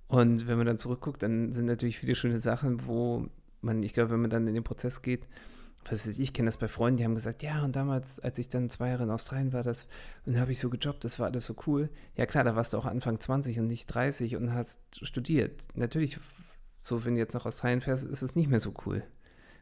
[0.09, 3.27] Und wenn man dann zurückguckt, dann sind natürlich viele schöne Sachen, wo
[3.61, 5.27] man, ich glaube, wenn man dann in den Prozess geht,
[5.89, 8.49] was weiß ich, kenne das bei Freunden, die haben gesagt, ja, und damals, als ich
[8.49, 9.87] dann zwei Jahre in Australien war, das,
[10.25, 11.89] und habe ich so gejobbt, das war alles so cool.
[12.17, 15.63] Ja klar, da warst du auch Anfang 20 und nicht 30 und hast studiert.
[15.75, 16.19] Natürlich,
[16.83, 19.05] so wenn du jetzt nach Australien fährst, ist es nicht mehr so cool.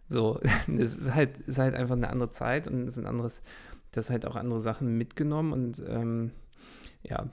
[0.09, 3.43] So, das ist halt, ist halt einfach eine andere Zeit und ist ein anderes,
[3.91, 6.33] das halt auch andere Sachen mitgenommen und ähm,
[7.03, 7.31] ja,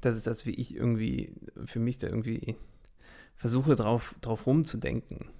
[0.00, 1.34] das ist das, wie ich irgendwie
[1.64, 2.56] für mich da irgendwie
[3.36, 5.30] versuche, drauf, drauf rumzudenken.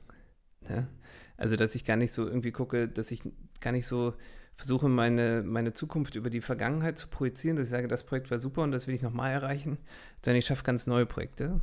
[0.68, 0.88] Ne?
[1.36, 3.22] Also, dass ich gar nicht so irgendwie gucke, dass ich
[3.60, 4.14] gar nicht so
[4.56, 8.38] versuche, meine, meine Zukunft über die Vergangenheit zu projizieren, dass ich sage, das Projekt war
[8.38, 9.78] super und das will ich nochmal erreichen,
[10.22, 11.60] sondern ich schaffe ganz neue Projekte,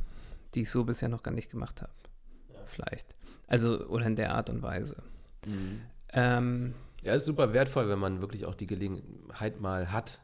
[0.54, 1.92] die ich so bisher noch gar nicht gemacht habe.
[2.52, 2.60] Ja.
[2.66, 3.14] Vielleicht.
[3.48, 5.02] Also, oder in der Art und Weise.
[5.44, 5.80] Mhm.
[6.12, 10.20] Ähm, ja, ist super wertvoll, wenn man wirklich auch die Gelegenheit mal hat,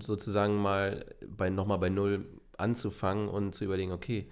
[0.00, 4.28] sozusagen mal bei, nochmal bei Null anzufangen und zu überlegen, okay,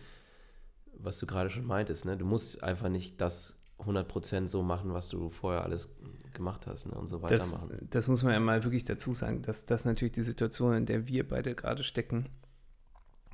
[0.94, 2.16] was du gerade schon meintest, ne?
[2.16, 5.88] du musst einfach nicht das 100% so machen, was du vorher alles
[6.32, 6.94] gemacht hast ne?
[6.94, 7.70] und so weitermachen.
[7.70, 10.86] Das, das muss man ja mal wirklich dazu sagen, dass das natürlich die Situation, in
[10.86, 12.28] der wir beide gerade stecken,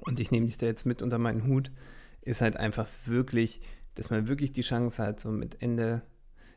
[0.01, 1.71] und ich nehme dich da jetzt mit unter meinen Hut,
[2.23, 3.61] ist halt einfach wirklich
[3.99, 6.03] dass man wirklich die Chance hat, so mit Ende,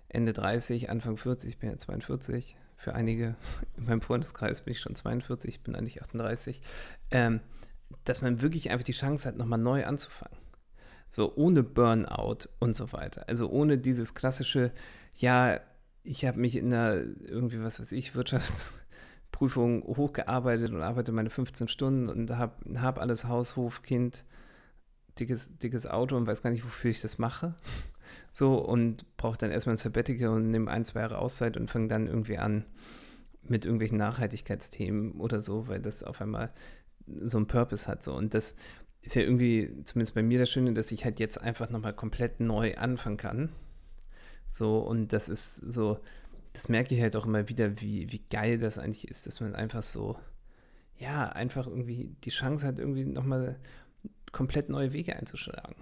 [0.09, 3.35] Ende 30, Anfang 40, ich bin ja 42, für einige
[3.77, 6.61] in meinem Freundeskreis bin ich schon 42, ich bin eigentlich 38,
[7.09, 7.39] ähm,
[8.03, 10.37] dass man wirklich einfach die Chance hat, nochmal neu anzufangen.
[11.09, 13.27] So ohne Burnout und so weiter.
[13.27, 14.71] Also ohne dieses klassische,
[15.15, 15.59] ja,
[16.03, 21.67] ich habe mich in einer irgendwie, was weiß ich, Wirtschaftsprüfung hochgearbeitet und arbeite meine 15
[21.69, 24.25] Stunden und habe hab alles Haus, Hof, Kind,
[25.19, 27.55] dickes, dickes Auto und weiß gar nicht, wofür ich das mache.
[28.33, 31.89] So, und brauche dann erstmal ein Sabbatical und nehme ein, zwei Jahre Auszeit und fange
[31.89, 32.65] dann irgendwie an
[33.43, 36.53] mit irgendwelchen Nachhaltigkeitsthemen oder so, weil das auf einmal
[37.07, 38.03] so einen Purpose hat.
[38.03, 38.13] So.
[38.13, 38.55] Und das
[39.01, 42.39] ist ja irgendwie, zumindest bei mir das Schöne, dass ich halt jetzt einfach nochmal komplett
[42.39, 43.49] neu anfangen kann.
[44.47, 45.99] So, und das ist so,
[46.53, 49.55] das merke ich halt auch immer wieder, wie, wie geil das eigentlich ist, dass man
[49.55, 50.17] einfach so,
[50.97, 53.59] ja, einfach irgendwie die Chance hat, irgendwie nochmal
[54.31, 55.75] komplett neue Wege einzuschlagen.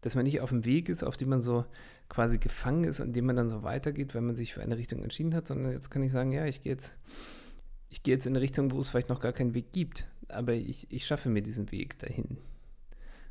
[0.00, 1.64] Dass man nicht auf dem Weg ist, auf dem man so
[2.08, 5.02] quasi gefangen ist und dem man dann so weitergeht, wenn man sich für eine Richtung
[5.02, 6.96] entschieden hat, sondern jetzt kann ich sagen, ja, ich gehe jetzt,
[7.88, 10.52] ich gehe jetzt in eine Richtung, wo es vielleicht noch gar keinen Weg gibt, aber
[10.52, 12.38] ich, ich schaffe mir diesen Weg dahin.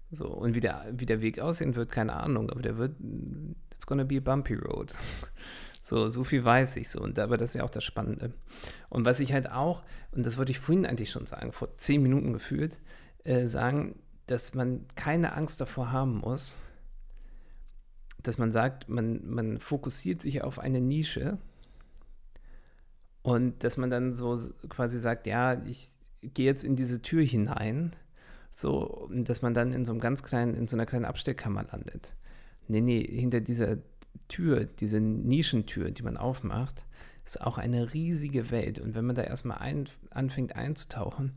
[0.10, 2.96] So, und wie der, wie der Weg aussehen wird, keine Ahnung, aber der wird,
[3.74, 4.94] it's gonna be a bumpy road.
[5.86, 7.02] So, so viel weiß ich so.
[7.02, 8.32] Und aber das ist ja auch das Spannende.
[8.90, 12.02] Und was ich halt auch, und das wollte ich vorhin eigentlich schon sagen, vor zehn
[12.02, 12.80] Minuten gefühlt,
[13.26, 16.62] äh, sagen, dass man keine Angst davor haben muss,
[18.22, 21.38] dass man sagt, man, man fokussiert sich auf eine Nische
[23.22, 24.38] und dass man dann so
[24.70, 25.90] quasi sagt, ja, ich
[26.22, 27.92] gehe jetzt in diese Tür hinein,
[28.54, 32.14] so, dass man dann in so einem ganz kleinen, in so einer kleinen Abstellkammer landet.
[32.68, 33.78] Nee, nee, hinter dieser
[34.28, 36.86] Tür, diese Nischentür, die man aufmacht,
[37.26, 38.80] ist auch eine riesige Welt.
[38.80, 41.34] Und wenn man da erstmal ein, anfängt einzutauchen,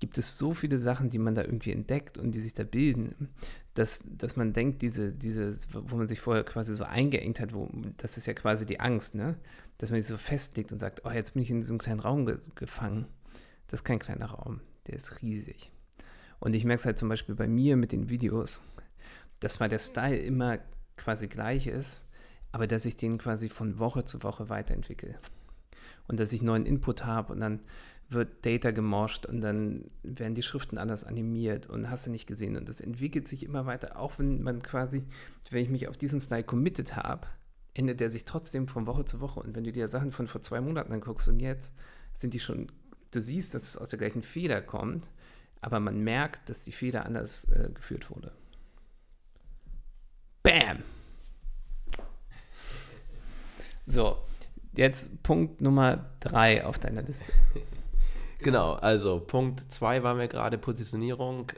[0.00, 3.28] gibt es so viele Sachen, die man da irgendwie entdeckt und die sich da bilden,
[3.74, 7.68] dass, dass man denkt, diese, diese, wo man sich vorher quasi so eingeengt hat, wo,
[7.98, 9.36] das ist ja quasi die Angst, ne?
[9.78, 12.26] Dass man sich so festlegt und sagt, oh, jetzt bin ich in diesem kleinen Raum
[12.26, 13.06] ge gefangen.
[13.68, 14.60] Das ist kein kleiner Raum.
[14.88, 15.70] der ist riesig.
[16.40, 18.64] Und ich merke es halt zum Beispiel bei mir mit den Videos,
[19.38, 20.58] dass zwar der Style immer
[20.96, 22.06] quasi gleich ist,
[22.52, 25.18] aber dass ich den quasi von Woche zu Woche weiterentwickle.
[26.08, 27.60] Und dass ich neuen Input habe und dann
[28.12, 32.56] wird Data gemoscht und dann werden die Schriften anders animiert und hast du nicht gesehen.
[32.56, 35.04] Und das entwickelt sich immer weiter, auch wenn man quasi,
[35.50, 37.28] wenn ich mich auf diesen Style committed habe,
[37.74, 39.40] ändert der sich trotzdem von Woche zu Woche.
[39.40, 41.74] Und wenn du dir Sachen von vor zwei Monaten anguckst und jetzt
[42.14, 42.66] sind die schon,
[43.12, 45.08] du siehst, dass es aus der gleichen Feder kommt,
[45.60, 48.32] aber man merkt, dass die Feder anders äh, geführt wurde.
[50.42, 50.82] Bam!
[53.86, 54.16] So,
[54.74, 57.32] jetzt Punkt Nummer drei auf deiner Liste.
[58.42, 61.52] Genau, also Punkt 2 war mir gerade Positionierung.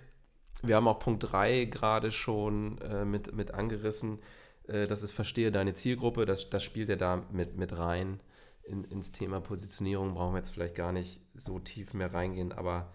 [0.62, 4.18] Wir haben auch Punkt 3 gerade schon äh, mit, mit angerissen.
[4.66, 6.24] Äh, das ist Verstehe deine Zielgruppe.
[6.24, 8.20] Das, das spielt ja da mit, mit rein
[8.64, 10.14] in, ins Thema Positionierung.
[10.14, 12.92] Brauchen wir jetzt vielleicht gar nicht so tief mehr reingehen, aber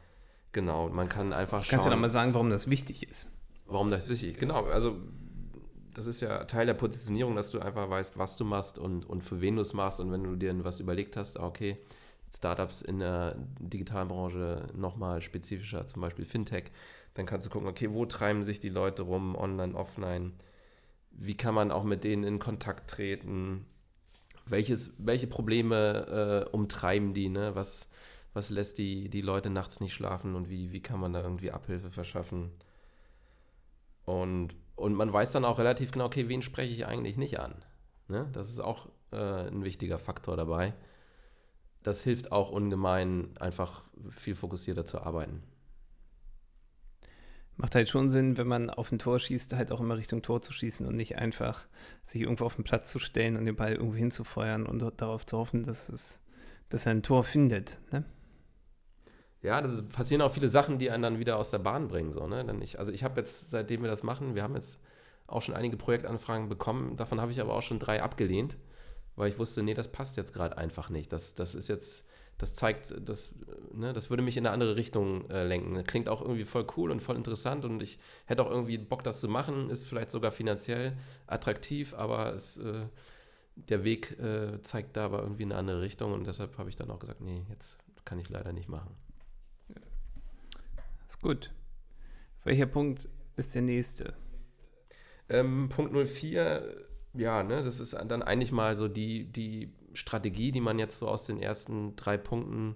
[0.51, 1.71] genau, man kann einfach schauen.
[1.71, 3.31] Kannst du dann mal sagen, warum das wichtig ist?
[3.65, 4.39] Warum das wichtig ist?
[4.39, 4.97] Genau, also
[5.93, 9.23] das ist ja Teil der Positionierung, dass du einfach weißt, was du machst und, und
[9.25, 9.99] für wen du es machst.
[9.99, 11.77] Und wenn du dir was überlegt hast, ah, okay,
[12.37, 16.71] Startups in der digitalen Branche nochmal spezifischer, zum Beispiel Fintech,
[17.15, 20.33] dann kannst du gucken, okay, wo treiben sich die Leute rum, online, offline?
[21.11, 23.65] Wie kann man auch mit denen in Kontakt treten?
[24.45, 27.29] Welches, welche Probleme äh, umtreiben die?
[27.29, 27.55] Ne?
[27.55, 27.89] Was,
[28.33, 31.51] was lässt die, die Leute nachts nicht schlafen und wie, wie kann man da irgendwie
[31.51, 32.51] Abhilfe verschaffen?
[34.05, 37.55] Und, und man weiß dann auch relativ genau, okay, wen spreche ich eigentlich nicht an?
[38.07, 38.29] Ne?
[38.31, 40.75] Das ist auch äh, ein wichtiger Faktor dabei
[41.87, 45.41] das hilft auch ungemein, einfach viel fokussierter zu arbeiten.
[47.55, 50.41] Macht halt schon Sinn, wenn man auf ein Tor schießt, halt auch immer Richtung Tor
[50.41, 51.65] zu schießen und nicht einfach
[52.03, 55.37] sich irgendwo auf den Platz zu stellen und den Ball irgendwo hinzufeuern und darauf zu
[55.37, 56.19] hoffen, dass, es,
[56.67, 57.79] dass er ein Tor findet.
[57.93, 58.03] Ne?
[59.41, 62.11] Ja, das passieren auch viele Sachen, die einen dann wieder aus der Bahn bringen.
[62.11, 62.43] So, ne?
[62.43, 64.81] Denn ich, also ich habe jetzt, seitdem wir das machen, wir haben jetzt
[65.25, 68.57] auch schon einige Projektanfragen bekommen, davon habe ich aber auch schon drei abgelehnt
[69.17, 71.11] weil ich wusste, nee, das passt jetzt gerade einfach nicht.
[71.11, 72.05] Das, das ist jetzt,
[72.37, 73.33] das zeigt, das,
[73.73, 75.83] ne, das würde mich in eine andere Richtung äh, lenken.
[75.83, 79.19] Klingt auch irgendwie voll cool und voll interessant und ich hätte auch irgendwie Bock, das
[79.19, 80.91] zu machen, ist vielleicht sogar finanziell
[81.25, 82.85] attraktiv, aber es, äh,
[83.55, 86.91] der Weg äh, zeigt da aber irgendwie eine andere Richtung und deshalb habe ich dann
[86.91, 88.95] auch gesagt, nee, jetzt kann ich leider nicht machen.
[91.07, 91.51] Ist gut.
[92.43, 94.13] Welcher Punkt ist der nächste?
[95.27, 100.61] Ähm, Punkt 04 ja, ne, das ist dann eigentlich mal so die, die Strategie, die
[100.61, 102.75] man jetzt so aus den ersten drei Punkten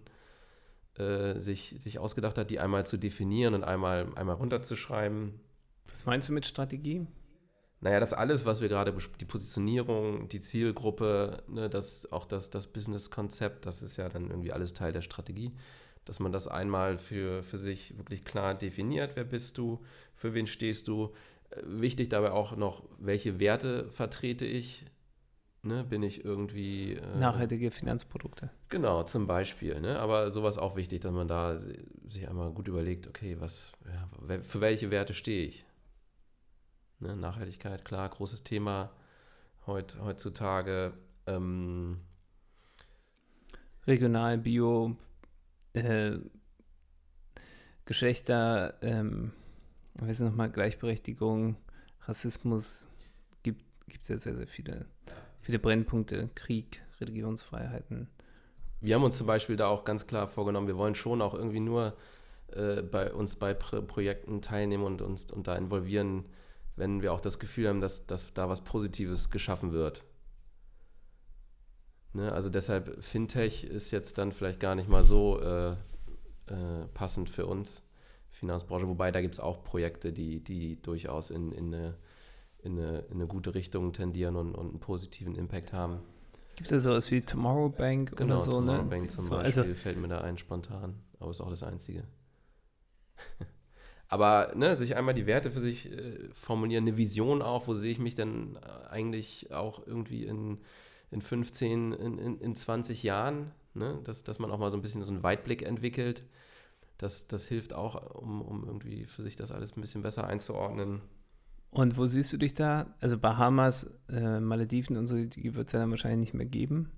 [0.97, 5.39] äh, sich, sich ausgedacht hat, die einmal zu definieren und einmal, einmal runterzuschreiben.
[5.89, 7.07] Was meinst du mit Strategie?
[7.79, 12.67] Naja, das alles, was wir gerade, die Positionierung, die Zielgruppe, ne, das, auch das, das
[12.67, 15.51] Business-Konzept, das ist ja dann irgendwie alles Teil der Strategie,
[16.05, 19.81] dass man das einmal für, für sich wirklich klar definiert, wer bist du,
[20.15, 21.11] für wen stehst du,
[21.63, 24.85] Wichtig dabei auch noch, welche Werte vertrete ich?
[25.63, 26.93] Ne, bin ich irgendwie.
[26.93, 28.49] Äh, Nachhaltige Finanzprodukte.
[28.69, 29.79] Genau, zum Beispiel.
[29.79, 29.99] Ne?
[29.99, 34.61] Aber sowas auch wichtig, dass man da sich einmal gut überlegt, okay, was, ja, für
[34.61, 35.65] welche Werte stehe ich?
[36.99, 37.15] Ne?
[37.15, 38.91] Nachhaltigkeit, klar, großes Thema
[39.67, 40.93] heut, heutzutage.
[41.27, 41.99] Ähm,
[43.85, 44.95] Regional, Bio,
[45.73, 46.17] äh,
[47.85, 49.31] Geschlechter, ähm,
[49.95, 51.57] wir sind nochmal Gleichberechtigung,
[52.01, 52.87] Rassismus,
[53.43, 54.85] gibt, gibt ja sehr, sehr viele,
[55.41, 58.07] viele Brennpunkte, Krieg, Religionsfreiheiten.
[58.79, 61.59] Wir haben uns zum Beispiel da auch ganz klar vorgenommen, wir wollen schon auch irgendwie
[61.59, 61.95] nur
[62.53, 66.25] äh, bei uns bei Pro Projekten teilnehmen und uns und da involvieren,
[66.75, 70.03] wenn wir auch das Gefühl haben, dass, dass da was Positives geschaffen wird.
[72.13, 72.31] Ne?
[72.31, 75.71] Also deshalb, Fintech ist jetzt dann vielleicht gar nicht mal so äh,
[76.47, 77.83] äh, passend für uns.
[78.31, 81.95] Finanzbranche, wobei da gibt es auch Projekte, die, die durchaus in, in, eine,
[82.63, 85.99] in, eine, in eine gute Richtung tendieren und, und einen positiven Impact haben.
[86.55, 88.51] Gibt es sowas wie Tomorrow Bank genau, oder so?
[88.53, 88.89] Tomorrow ne?
[88.89, 92.03] Bank zum so, Beispiel also fällt mir da ein spontan, aber ist auch das Einzige.
[94.07, 97.91] aber ne, sich einmal die Werte für sich äh, formulieren, eine Vision auch, wo sehe
[97.91, 100.59] ich mich denn äh, eigentlich auch irgendwie in,
[101.11, 103.99] in 15, in, in, in 20 Jahren, ne?
[104.03, 106.23] dass, dass man auch mal so ein bisschen so einen Weitblick entwickelt
[107.01, 111.01] das, das hilft auch, um, um irgendwie für sich das alles ein bisschen besser einzuordnen.
[111.71, 112.93] Und wo siehst du dich da?
[112.99, 116.91] Also Bahamas, äh, Malediven und so, die wird es ja dann wahrscheinlich nicht mehr geben.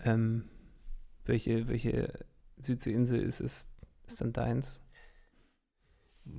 [0.00, 0.44] Ähm,
[1.24, 2.12] welche, welche
[2.58, 3.74] Südseeinsel ist, ist,
[4.06, 4.82] ist dann deins?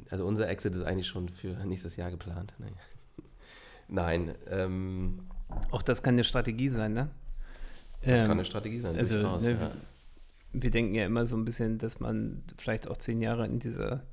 [0.09, 2.53] Also unser Exit ist eigentlich schon für nächstes Jahr geplant.
[2.59, 2.75] Nein,
[3.87, 5.27] Nein ähm,
[5.71, 7.09] auch das kann eine Strategie sein, ne?
[8.01, 8.95] Das ähm, kann eine Strategie sein.
[8.95, 9.71] Also, ne, ja
[10.61, 14.03] wir denken ja immer so ein bisschen, dass man vielleicht auch zehn Jahre in dieser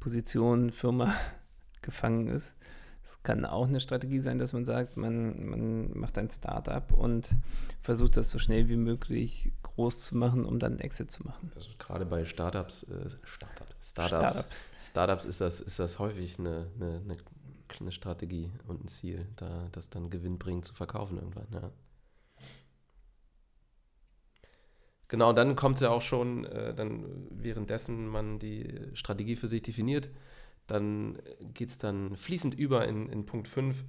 [0.00, 1.14] Position, Firma
[1.82, 2.56] gefangen ist.
[3.04, 7.30] Es kann auch eine Strategie sein, dass man sagt, man, man macht ein Startup und
[7.80, 11.50] versucht das so schnell wie möglich groß zu machen, um dann einen Exit zu machen.
[11.56, 14.44] Ist gerade bei Startups, äh, Startup, Startups, Startup.
[14.78, 17.00] Startups ist das, ist das häufig eine, eine,
[17.80, 21.70] eine, Strategie und ein Ziel, da das dann gewinnbringend zu verkaufen irgendwann, ja.
[25.08, 29.62] Genau, dann kommt es ja auch schon, äh, dann währenddessen man die Strategie für sich
[29.62, 30.10] definiert,
[30.66, 31.18] dann
[31.54, 33.84] geht es dann fließend über in, in Punkt 5.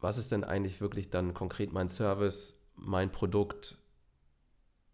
[0.00, 3.78] Was ist denn eigentlich wirklich dann konkret mein Service, mein Produkt,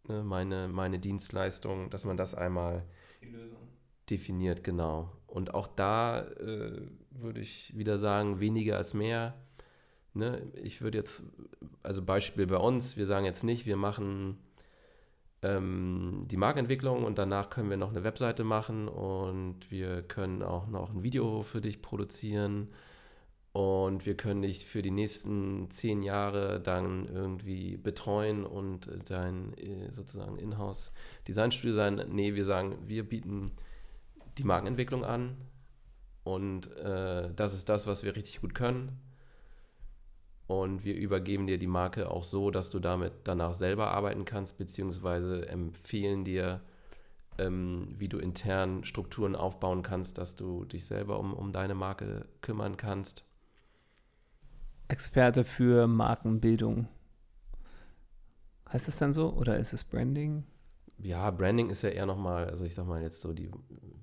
[0.06, 2.84] ne, meine, meine Dienstleistung, dass man das einmal
[4.10, 5.12] definiert, genau.
[5.26, 9.34] Und auch da äh, würde ich wieder sagen, weniger ist mehr.
[10.12, 10.42] Ne?
[10.62, 11.24] Ich würde jetzt,
[11.82, 14.38] also Beispiel bei uns, wir sagen jetzt nicht, wir machen
[15.46, 20.66] ähm, die Marktentwicklung und danach können wir noch eine Webseite machen und wir können auch
[20.66, 22.68] noch ein Video für dich produzieren
[23.52, 29.92] und wir können dich für die nächsten zehn Jahre dann irgendwie betreuen und dein äh,
[29.92, 32.04] sozusagen Inhouse-Designstudio sein.
[32.10, 33.52] Nee, wir sagen, wir bieten
[34.38, 35.36] die Markenentwicklung an
[36.24, 39.05] und äh, das ist das, was wir richtig gut können
[40.46, 44.58] und wir übergeben dir die Marke auch so, dass du damit danach selber arbeiten kannst,
[44.58, 46.60] beziehungsweise empfehlen dir,
[47.38, 52.26] ähm, wie du intern Strukturen aufbauen kannst, dass du dich selber um, um deine Marke
[52.42, 53.24] kümmern kannst.
[54.88, 56.86] Experte für Markenbildung.
[58.72, 60.44] Heißt es dann so oder ist es Branding?
[60.98, 63.50] Ja, Branding ist ja eher nochmal, also ich sag mal jetzt so die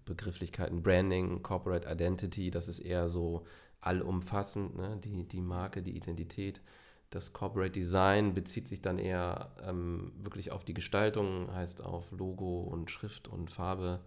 [0.05, 3.45] Begrifflichkeiten Branding, Corporate Identity, das ist eher so
[3.85, 4.99] allumfassend, ne?
[5.03, 6.61] die, die Marke, die Identität.
[7.09, 12.61] Das Corporate Design bezieht sich dann eher ähm, wirklich auf die Gestaltung, heißt auf Logo
[12.61, 14.01] und Schrift und Farbe.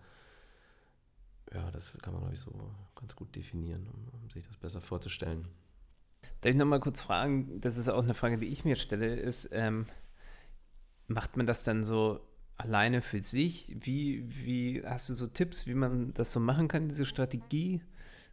[1.54, 2.52] Ja, das kann man, glaube ich, so
[2.96, 5.46] ganz gut definieren, um, um sich das besser vorzustellen.
[6.40, 9.50] Darf ich nochmal kurz fragen, das ist auch eine Frage, die ich mir stelle, ist,
[9.52, 9.86] ähm,
[11.06, 12.20] macht man das dann so
[12.56, 13.76] alleine für sich?
[13.78, 17.82] Wie, wie hast du so Tipps, wie man das so machen kann, diese Strategie?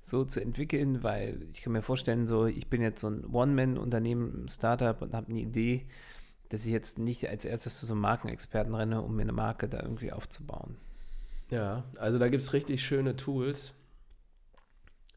[0.04, 4.48] So zu entwickeln, weil ich kann mir vorstellen, so ich bin jetzt so ein One-Man-Unternehmen,
[4.50, 5.88] Startup und habe eine Idee,
[6.50, 9.70] dass ich jetzt nicht als erstes zu so einem Markenexperten renne, um mir eine Marke
[9.70, 10.76] da irgendwie aufzubauen.
[11.50, 13.74] Ja, also da gibt es richtig schöne Tools.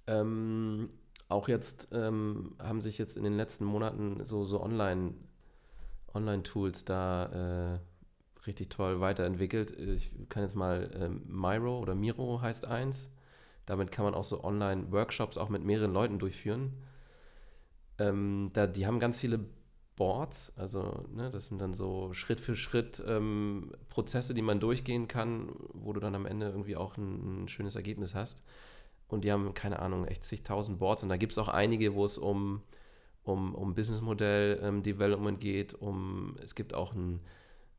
[0.07, 0.91] Ähm,
[1.29, 5.15] auch jetzt ähm, haben sich jetzt in den letzten Monaten so, so Online,
[6.15, 9.73] Online-Tools da äh, richtig toll weiterentwickelt.
[9.73, 13.11] Ich kann jetzt mal ähm, Miro oder Miro heißt eins.
[13.67, 16.73] Damit kann man auch so Online-Workshops auch mit mehreren Leuten durchführen.
[17.99, 19.41] Ähm, da, die haben ganz viele
[19.97, 25.09] Boards, also ne, das sind dann so Schritt für Schritt ähm, Prozesse, die man durchgehen
[25.09, 28.43] kann, wo du dann am Ende irgendwie auch ein, ein schönes Ergebnis hast.
[29.09, 31.03] Und die haben, keine Ahnung, echt zigtausend Boards.
[31.03, 32.63] Und da gibt es auch einige, wo es um,
[33.23, 34.83] um, um Businessmodell ähm,
[35.39, 35.75] geht.
[35.75, 37.21] Um, es gibt auch ein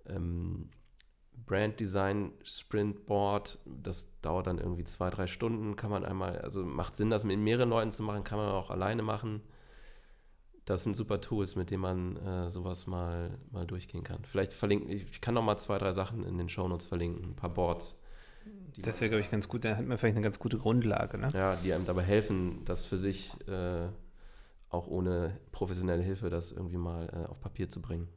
[0.08, 0.70] ähm,
[1.46, 3.60] Brand Design Sprint Board.
[3.66, 5.76] Das dauert dann irgendwie zwei, drei Stunden.
[5.76, 8.70] Kann man einmal, also macht Sinn, das mit mehreren Leuten zu machen, kann man auch
[8.70, 9.42] alleine machen.
[10.66, 14.26] Das sind super Tools, mit denen man äh, sowas mal, mal durchgehen kann.
[14.26, 17.54] Vielleicht verlinken, ich kann noch mal zwei, drei Sachen in den Shownotes verlinken, ein paar
[17.54, 18.02] Boards.
[18.78, 19.64] Das wäre, glaube ich, ganz gut.
[19.64, 21.18] Da hat man vielleicht eine ganz gute Grundlage.
[21.18, 21.30] Ne?
[21.34, 23.88] Ja, die einem dabei helfen, das für sich äh,
[24.70, 28.08] auch ohne professionelle Hilfe das irgendwie mal äh, auf Papier zu bringen.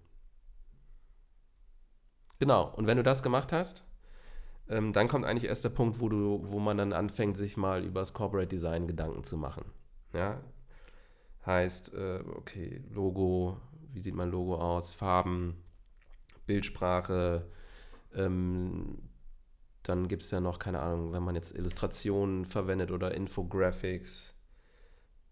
[2.41, 3.85] Genau, und wenn du das gemacht hast,
[4.69, 7.85] ähm, dann kommt eigentlich erst der Punkt, wo, du, wo man dann anfängt, sich mal
[7.85, 9.67] über das Corporate Design Gedanken zu machen.
[10.15, 10.41] Ja?
[11.45, 13.59] Heißt, äh, okay, Logo,
[13.93, 15.63] wie sieht mein Logo aus, Farben,
[16.47, 17.47] Bildsprache,
[18.15, 19.03] ähm,
[19.83, 24.35] dann gibt es ja noch, keine Ahnung, wenn man jetzt Illustrationen verwendet oder Infographics,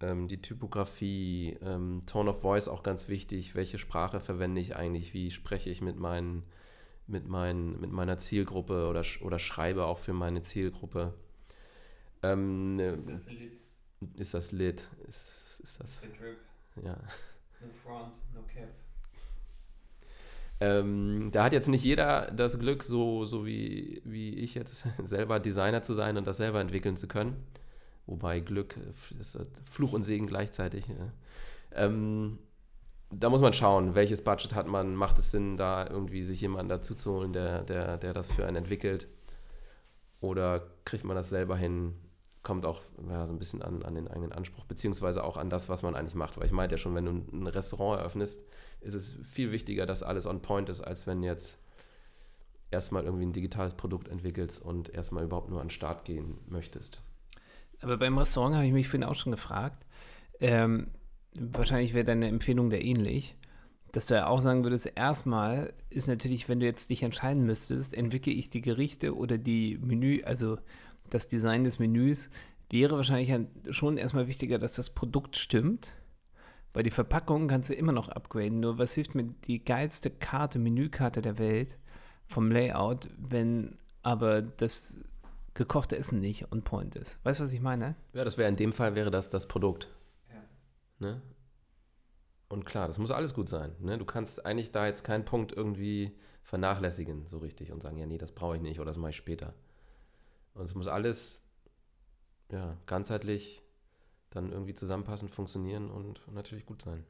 [0.00, 5.14] ähm, die Typografie, ähm, Tone of Voice auch ganz wichtig, welche Sprache verwende ich eigentlich,
[5.14, 6.44] wie spreche ich mit meinen
[7.08, 11.14] mit, mein, mit meiner Zielgruppe oder, oder schreibe auch für meine Zielgruppe.
[12.22, 13.60] Ähm, ne, ist das lit?
[14.16, 14.82] Ist das lit?
[15.08, 16.02] Ist, ist das,
[16.82, 16.96] ja.
[17.60, 18.68] No front, no cap.
[20.60, 25.40] Ähm, da hat jetzt nicht jeder das Glück, so, so wie, wie ich jetzt, selber
[25.40, 27.36] Designer zu sein und das selber entwickeln zu können.
[28.06, 28.76] Wobei Glück
[29.20, 29.38] ist
[29.70, 30.86] Fluch und Segen gleichzeitig.
[30.88, 30.94] Ja.
[31.72, 32.38] Ähm,
[33.10, 36.68] da muss man schauen, welches Budget hat man, macht es Sinn, da irgendwie sich jemanden
[36.68, 39.08] dazu zu holen, der, der, der das für einen entwickelt.
[40.20, 41.94] Oder kriegt man das selber hin,
[42.42, 45.68] kommt auch ja, so ein bisschen an, an den eigenen Anspruch, beziehungsweise auch an das,
[45.68, 46.36] was man eigentlich macht.
[46.36, 48.42] Weil ich meinte ja schon, wenn du ein Restaurant eröffnest,
[48.80, 51.56] ist es viel wichtiger, dass alles on point ist, als wenn jetzt
[52.70, 57.00] erstmal irgendwie ein digitales Produkt entwickelst und erstmal überhaupt nur an den Start gehen möchtest.
[57.80, 59.86] Aber beim Restaurant habe ich mich vorhin auch schon gefragt.
[60.40, 60.88] Ähm,
[61.40, 63.36] wahrscheinlich wäre deine Empfehlung da ähnlich,
[63.92, 67.94] dass du ja auch sagen würdest, erstmal ist natürlich, wenn du jetzt dich entscheiden müsstest,
[67.94, 70.58] entwickle ich die Gerichte oder die Menü, also
[71.10, 72.30] das Design des Menüs,
[72.70, 73.34] wäre wahrscheinlich
[73.70, 75.92] schon erstmal wichtiger, dass das Produkt stimmt.
[76.74, 78.60] Weil die Verpackung kannst du immer noch upgraden.
[78.60, 81.78] Nur was hilft mir die geilste Karte, Menükarte der Welt
[82.26, 84.98] vom Layout, wenn aber das
[85.54, 87.18] gekochte Essen nicht on point ist.
[87.24, 87.96] Weißt du, was ich meine?
[88.12, 89.88] Ja, das wäre in dem Fall wäre das das Produkt.
[90.98, 91.22] Ne?
[92.48, 93.74] Und klar, das muss alles gut sein.
[93.80, 93.98] Ne?
[93.98, 98.18] Du kannst eigentlich da jetzt keinen Punkt irgendwie vernachlässigen, so richtig, und sagen, ja, nee,
[98.18, 99.54] das brauche ich nicht oder das mache ich später.
[100.54, 101.42] Und es muss alles
[102.50, 103.62] ja, ganzheitlich
[104.30, 107.04] dann irgendwie zusammenpassen, funktionieren und natürlich gut sein.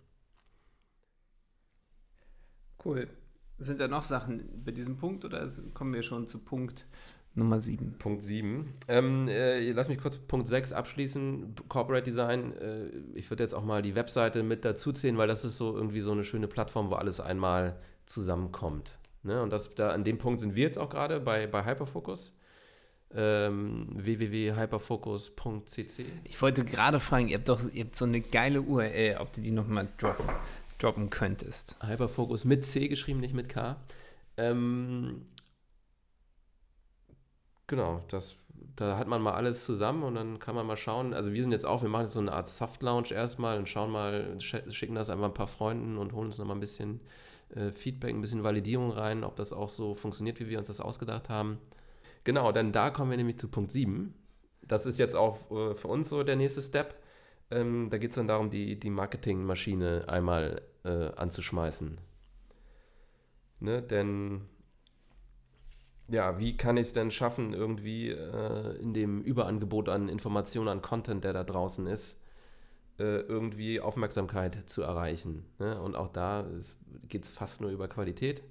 [2.84, 3.08] Cool.
[3.58, 6.86] Sind da noch Sachen bei diesem Punkt oder kommen wir schon zu Punkt
[7.34, 7.94] Nummer 7?
[7.98, 8.74] Punkt 7.
[8.88, 11.54] Ähm, äh, lass mich kurz Punkt 6 abschließen.
[11.68, 12.56] Corporate Design.
[12.56, 16.00] Äh, ich würde jetzt auch mal die Webseite mit dazuzählen, weil das ist so irgendwie
[16.00, 18.98] so eine schöne Plattform, wo alles einmal zusammenkommt.
[19.22, 19.42] Ne?
[19.42, 22.32] Und das, da, an dem Punkt sind wir jetzt auch gerade bei, bei Hyperfocus
[23.14, 26.04] ähm, www.hyperfocus.cc.
[26.24, 29.40] Ich wollte gerade fragen, ihr habt doch ihr habt so eine geile URL, ob du
[29.40, 30.26] die nochmal droppen,
[30.78, 31.76] droppen könntest.
[31.86, 33.76] Hyperfocus mit C geschrieben, nicht mit K.
[34.36, 35.26] Ähm,
[37.68, 38.34] genau, das,
[38.74, 41.14] da hat man mal alles zusammen und dann kann man mal schauen.
[41.14, 43.68] Also wir sind jetzt auch, wir machen jetzt so eine Art Soft Launch erstmal und
[43.68, 47.00] schauen mal, schicken das einfach ein paar Freunden und holen uns nochmal ein bisschen
[47.54, 50.80] äh, Feedback, ein bisschen Validierung rein, ob das auch so funktioniert, wie wir uns das
[50.80, 51.58] ausgedacht haben.
[52.24, 54.14] Genau, denn da kommen wir nämlich zu Punkt 7.
[54.62, 56.94] Das ist jetzt auch äh, für uns so der nächste Step.
[57.50, 61.98] Ähm, da geht es dann darum, die, die Marketingmaschine einmal äh, anzuschmeißen.
[63.60, 63.82] Ne?
[63.82, 64.42] Denn
[66.08, 70.82] ja, wie kann ich es denn schaffen, irgendwie äh, in dem Überangebot an Informationen, an
[70.82, 72.16] Content, der da draußen ist,
[72.98, 75.44] äh, irgendwie Aufmerksamkeit zu erreichen?
[75.58, 75.80] Ne?
[75.80, 76.46] Und auch da
[77.08, 78.42] geht es fast nur über Qualität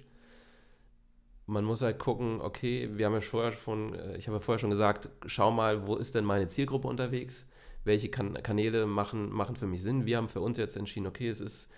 [1.48, 4.58] man muss halt gucken, okay, wir haben ja vorher schon, äh, ich habe ja vorher
[4.58, 7.46] schon gesagt, schau mal, wo ist denn meine Zielgruppe unterwegs?
[7.84, 10.04] Welche kan Kanäle machen, machen für mich Sinn?
[10.04, 11.68] Wir haben für uns jetzt entschieden, okay, es ist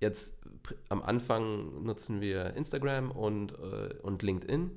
[0.00, 0.40] jetzt
[0.88, 4.70] am Anfang nutzen wir Instagram und, äh, und LinkedIn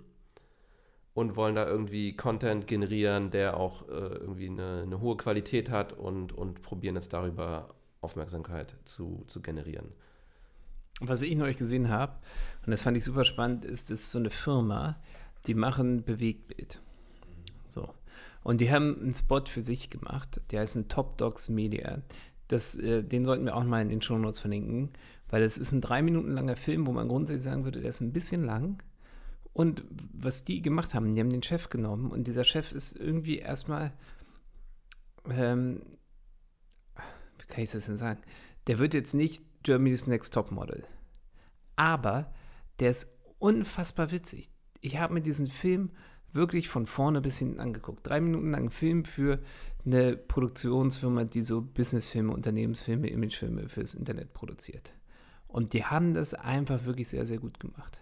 [1.20, 5.92] und wollen da irgendwie Content generieren, der auch äh, irgendwie eine, eine, hohe Qualität hat
[5.92, 9.92] und, und probieren jetzt darüber Aufmerksamkeit zu, zu generieren.
[11.02, 12.14] Was ich neulich gesehen habe,
[12.66, 14.96] und das fand ich super spannend, ist, ist so eine Firma,
[15.46, 16.82] die machen Bewegtbild.
[17.68, 17.90] So.
[18.42, 22.02] Und die haben einen Spot für sich gemacht, der heißt ein Top Dogs Media.
[22.48, 24.92] Das, äh, den sollten wir auch mal in den Show Notes verlinken,
[25.28, 28.00] weil es ist ein drei Minuten langer Film, wo man grundsätzlich sagen würde, der ist
[28.00, 28.82] ein bisschen lang.
[29.54, 29.84] Und
[30.14, 33.92] was die gemacht haben, die haben den Chef genommen und dieser Chef ist irgendwie erstmal,
[35.30, 35.82] ähm,
[37.40, 38.22] wie kann ich das denn sagen?
[38.68, 40.86] Der wird jetzt nicht Germany's Next Top Model.
[41.76, 42.34] Aber
[42.80, 43.08] der ist
[43.40, 44.50] unfassbar witzig.
[44.82, 45.92] Ich habe mir diesen Film
[46.32, 48.06] wirklich von vorne bis hinten angeguckt.
[48.06, 49.40] Drei Minuten lang Film für
[49.86, 54.94] eine Produktionsfirma, die so Businessfilme, Unternehmensfilme, Imagefilme fürs Internet produziert.
[55.48, 58.02] Und die haben das einfach wirklich sehr, sehr gut gemacht.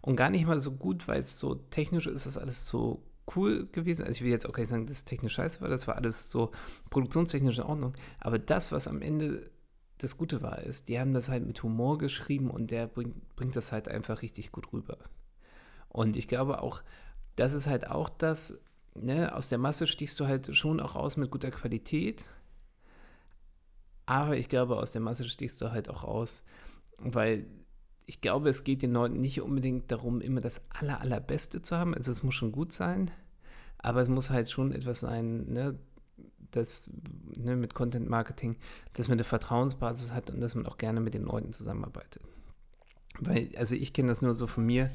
[0.00, 3.02] Und gar nicht mal so gut, weil es so technisch ist, das alles so
[3.36, 4.06] cool gewesen.
[4.06, 5.96] Also ich will jetzt auch gar nicht sagen, dass es technisch scheiße war, das war
[5.96, 6.50] alles so
[6.90, 7.94] produktionstechnisch in Ordnung.
[8.20, 9.50] Aber das, was am Ende
[9.98, 13.56] das Gute war, ist, die haben das halt mit Humor geschrieben und der bringt, bringt
[13.56, 14.98] das halt einfach richtig gut rüber.
[15.88, 16.82] Und ich glaube auch,
[17.36, 18.60] das ist halt auch das,
[18.94, 22.24] ne, aus der Masse stichst du halt schon auch raus mit guter Qualität.
[24.06, 26.44] Aber ich glaube, aus der Masse stichst du halt auch raus,
[26.98, 27.46] weil
[28.08, 31.94] ich glaube, es geht den Leuten nicht unbedingt darum, immer das aller, allerbeste zu haben.
[31.94, 33.10] Also es muss schon gut sein,
[33.76, 35.78] aber es muss halt schon etwas sein, ne,
[36.50, 36.90] das
[37.36, 38.56] ne, mit Content Marketing,
[38.94, 42.22] dass man eine Vertrauensbasis hat und dass man auch gerne mit den Leuten zusammenarbeitet.
[43.20, 44.90] Weil, also ich kenne das nur so von mir.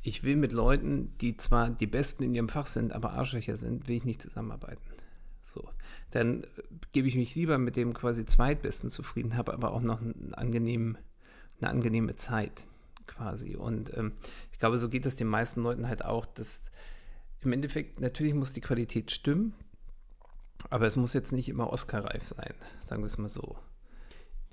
[0.00, 3.86] Ich will mit Leuten, die zwar die Besten in ihrem Fach sind, aber Arschlöcher sind,
[3.86, 4.82] will ich nicht zusammenarbeiten.
[5.42, 5.68] So.
[6.10, 6.46] Dann
[6.92, 10.96] gebe ich mich lieber mit dem quasi Zweitbesten zufrieden, habe aber auch noch einen angenehmen,
[11.60, 12.66] eine angenehme Zeit
[13.06, 13.56] quasi.
[13.56, 14.12] Und ähm,
[14.52, 16.62] ich glaube, so geht es den meisten Leuten halt auch, dass
[17.40, 19.54] im Endeffekt natürlich muss die Qualität stimmen,
[20.70, 22.54] aber es muss jetzt nicht immer Oscar-reif sein,
[22.84, 23.56] sagen wir es mal so.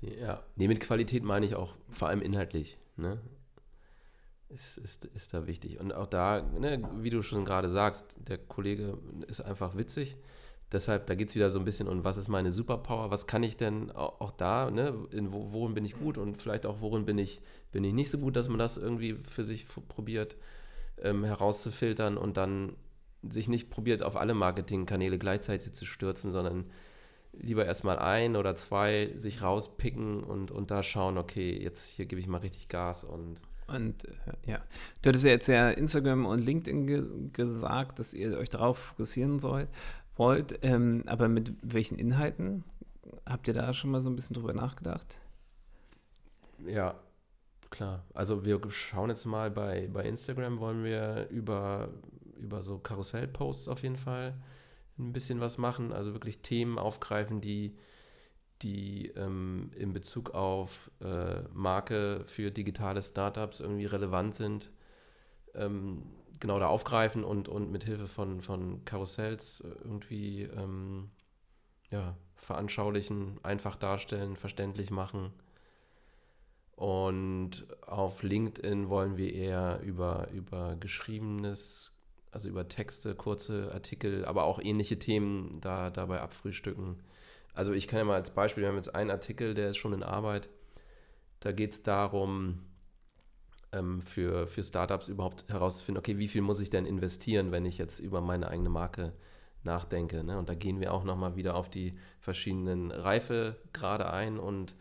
[0.00, 2.78] Ja, nee, mit Qualität meine ich auch vor allem inhaltlich.
[2.96, 3.18] Ne?
[4.50, 5.80] Ist, ist, ist da wichtig.
[5.80, 10.16] Und auch da, ne, wie du schon gerade sagst, der Kollege ist einfach witzig.
[10.74, 13.42] Deshalb, da geht es wieder so ein bisschen um, was ist meine Superpower, was kann
[13.42, 17.06] ich denn auch, da, ne, in, wo, worin bin ich gut und vielleicht auch worin
[17.06, 17.40] bin ich,
[17.72, 20.36] bin ich nicht so gut, dass man das irgendwie für sich probiert.
[21.02, 22.76] ähm, herauszufiltern und dann
[23.22, 26.66] sich nicht probiert, auf alle Marketingkanäle gleichzeitig zu stürzen, sondern
[27.32, 32.20] lieber erstmal ein oder zwei sich rauspicken und, und da schauen, okay, jetzt hier gebe
[32.20, 33.40] ich mal richtig Gas und.
[33.66, 34.62] Und äh, ja,
[35.00, 37.02] du hattest ja jetzt ja Instagram und LinkedIn ge
[37.32, 39.68] gesagt, dass ihr euch darauf fokussieren sollt,
[40.16, 42.64] wollt, ähm, aber mit welchen Inhalten?
[43.26, 45.18] Habt ihr da schon mal so ein bisschen drüber nachgedacht?
[46.66, 46.94] Ja,
[47.70, 48.04] klar.
[48.14, 51.88] Also wir schauen jetzt mal bei, bei Instagram, wollen wir über,
[52.36, 54.34] über so Karussell-Posts auf jeden Fall
[54.98, 57.76] ein bisschen was machen, also wirklich Themen aufgreifen, die,
[58.62, 64.70] die ähm, in Bezug auf äh, Marke für digitale Startups irgendwie relevant sind,
[65.54, 66.02] ähm,
[66.40, 71.10] genau da aufgreifen und, und mit Hilfe von, von Karussells irgendwie ähm,
[71.90, 75.32] ja, veranschaulichen, einfach darstellen, verständlich machen.
[76.76, 81.94] Und auf LinkedIn wollen wir eher über, über geschriebenes
[82.34, 87.00] also über Texte, kurze Artikel, aber auch ähnliche Themen da dabei abfrühstücken.
[87.54, 89.92] Also ich kann ja mal als Beispiel, wir haben jetzt einen Artikel, der ist schon
[89.92, 90.48] in Arbeit.
[91.38, 92.60] Da geht es darum,
[93.74, 97.78] ähm, für, für Startups überhaupt herauszufinden, okay, wie viel muss ich denn investieren, wenn ich
[97.78, 99.12] jetzt über meine eigene Marke
[99.64, 100.22] nachdenke.
[100.24, 100.38] Ne?
[100.38, 104.74] Und da gehen wir auch nochmal wieder auf die verschiedenen Reifegrade ein und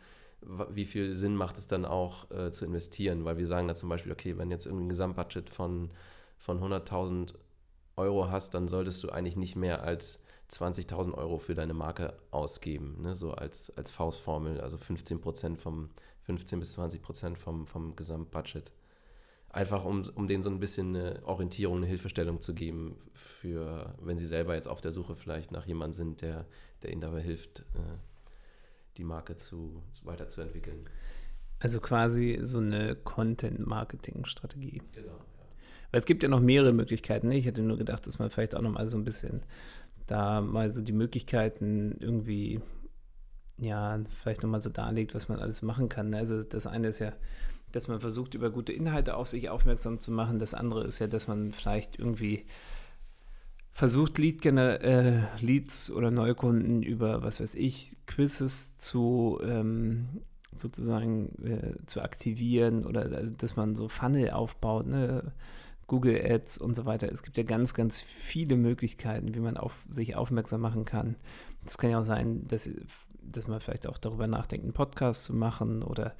[0.69, 3.87] wie viel Sinn macht es dann auch äh, zu investieren, weil wir sagen da zum
[3.87, 5.89] Beispiel, okay, wenn jetzt irgendwie ein Gesamtbudget von
[6.43, 7.35] von 100.000
[7.95, 10.19] Euro hast, dann solltest du eigentlich nicht mehr als
[10.51, 13.15] 20.000 Euro für deine Marke ausgeben, ne?
[13.15, 15.21] so als, als Faustformel, also 15
[15.57, 15.89] vom
[16.23, 17.01] 15 bis 20
[17.37, 18.71] vom, vom Gesamtbudget.
[19.53, 24.17] Einfach um, um denen so ein bisschen eine Orientierung, eine Hilfestellung zu geben, für wenn
[24.17, 26.47] sie selber jetzt auf der Suche vielleicht nach jemandem sind, der,
[26.81, 27.97] der ihnen dabei hilft, äh,
[28.97, 30.89] die Marke zu, weiterzuentwickeln.
[31.59, 34.81] Also quasi so eine Content-Marketing-Strategie.
[34.91, 35.19] Genau.
[35.91, 37.27] Weil es gibt ja noch mehrere Möglichkeiten.
[37.27, 37.37] Ne?
[37.37, 39.41] Ich hätte nur gedacht, dass man vielleicht auch noch mal so ein bisschen
[40.07, 42.59] da mal so die Möglichkeiten irgendwie,
[43.57, 46.09] ja, vielleicht noch mal so darlegt, was man alles machen kann.
[46.09, 46.17] Ne?
[46.17, 47.13] Also das eine ist ja,
[47.73, 50.39] dass man versucht, über gute Inhalte auf sich aufmerksam zu machen.
[50.39, 52.45] Das andere ist ja, dass man vielleicht irgendwie
[53.71, 60.21] versucht, Lead äh, Leads oder Neukunden über, was weiß ich, Quizzes zu ähm,
[60.53, 65.33] sozusagen äh, zu aktivieren oder also, dass man so Funnel aufbaut, ne?
[65.87, 67.11] Google Ads und so weiter.
[67.11, 71.17] Es gibt ja ganz, ganz viele Möglichkeiten, wie man auf sich aufmerksam machen kann.
[71.65, 72.69] Es kann ja auch sein, dass,
[73.21, 76.15] dass man vielleicht auch darüber nachdenkt, einen Podcast zu machen oder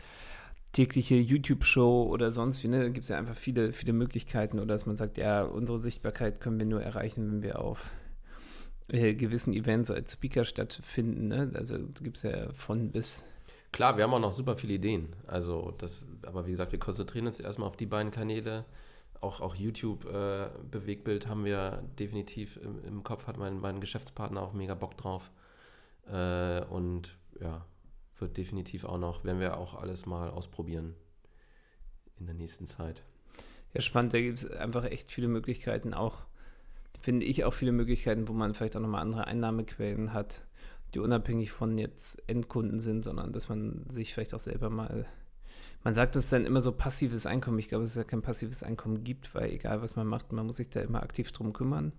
[0.74, 2.68] tägliche YouTube-Show oder sonst wie.
[2.68, 2.82] Ne?
[2.82, 4.58] Da gibt es ja einfach viele, viele Möglichkeiten.
[4.60, 7.92] Oder dass man sagt, ja, unsere Sichtbarkeit können wir nur erreichen, wenn wir auf
[8.90, 11.28] äh, gewissen Events als Speaker stattfinden.
[11.28, 11.52] Ne?
[11.56, 13.26] Also gibt es ja von bis.
[13.72, 15.16] Klar, wir haben auch noch super viele Ideen.
[15.28, 18.66] Also das, aber wie gesagt, wir konzentrieren uns erstmal auf die beiden Kanäle
[19.22, 24.54] auch, auch YouTube-Bewegbild äh, haben wir definitiv im, im, Kopf, hat mein, mein Geschäftspartner auch
[24.54, 25.32] mega Bock drauf.
[26.12, 27.66] Äh, und ja,
[28.24, 30.96] wird definitiv auch noch, werden wir auch alles mal ausprobieren
[32.20, 33.04] in der nächsten Zeit.
[33.74, 36.22] Ja, spannend, da gibt es einfach echt viele Möglichkeiten, auch,
[37.00, 40.46] finde ich, auch viele Möglichkeiten, wo man vielleicht auch nochmal andere Einnahmequellen hat,
[40.94, 45.06] die unabhängig von jetzt Endkunden sind, sondern dass man sich vielleicht auch selber mal
[45.84, 47.60] man sagt es dann immer so passives Einkommen.
[47.60, 50.46] Ich glaube, dass es ja kein passives Einkommen gibt, weil egal was man macht, man
[50.46, 51.92] muss sich da immer aktiv drum kümmern.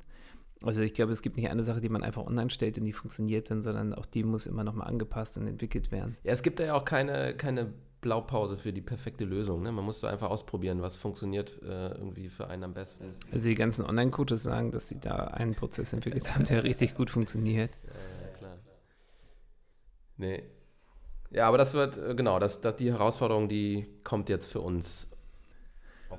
[0.63, 2.93] Also ich glaube, es gibt nicht eine Sache, die man einfach online stellt und die
[2.93, 6.17] funktioniert dann, sondern auch die muss immer nochmal angepasst und entwickelt werden.
[6.23, 9.63] Ja, es gibt da ja auch keine, keine Blaupause für die perfekte Lösung.
[9.63, 9.73] Ne?
[9.73, 13.09] Man muss da einfach ausprobieren, was funktioniert äh, irgendwie für einen am besten.
[13.33, 17.11] Also die ganzen Online-Coaches sagen, dass sie da einen Prozess entwickelt haben, der richtig gut
[17.11, 17.71] funktioniert.
[17.85, 18.59] Ja, klar.
[20.17, 20.45] Nee,
[21.35, 25.09] ja, aber das wird, äh, genau, das, das, die Herausforderung, die kommt jetzt für uns.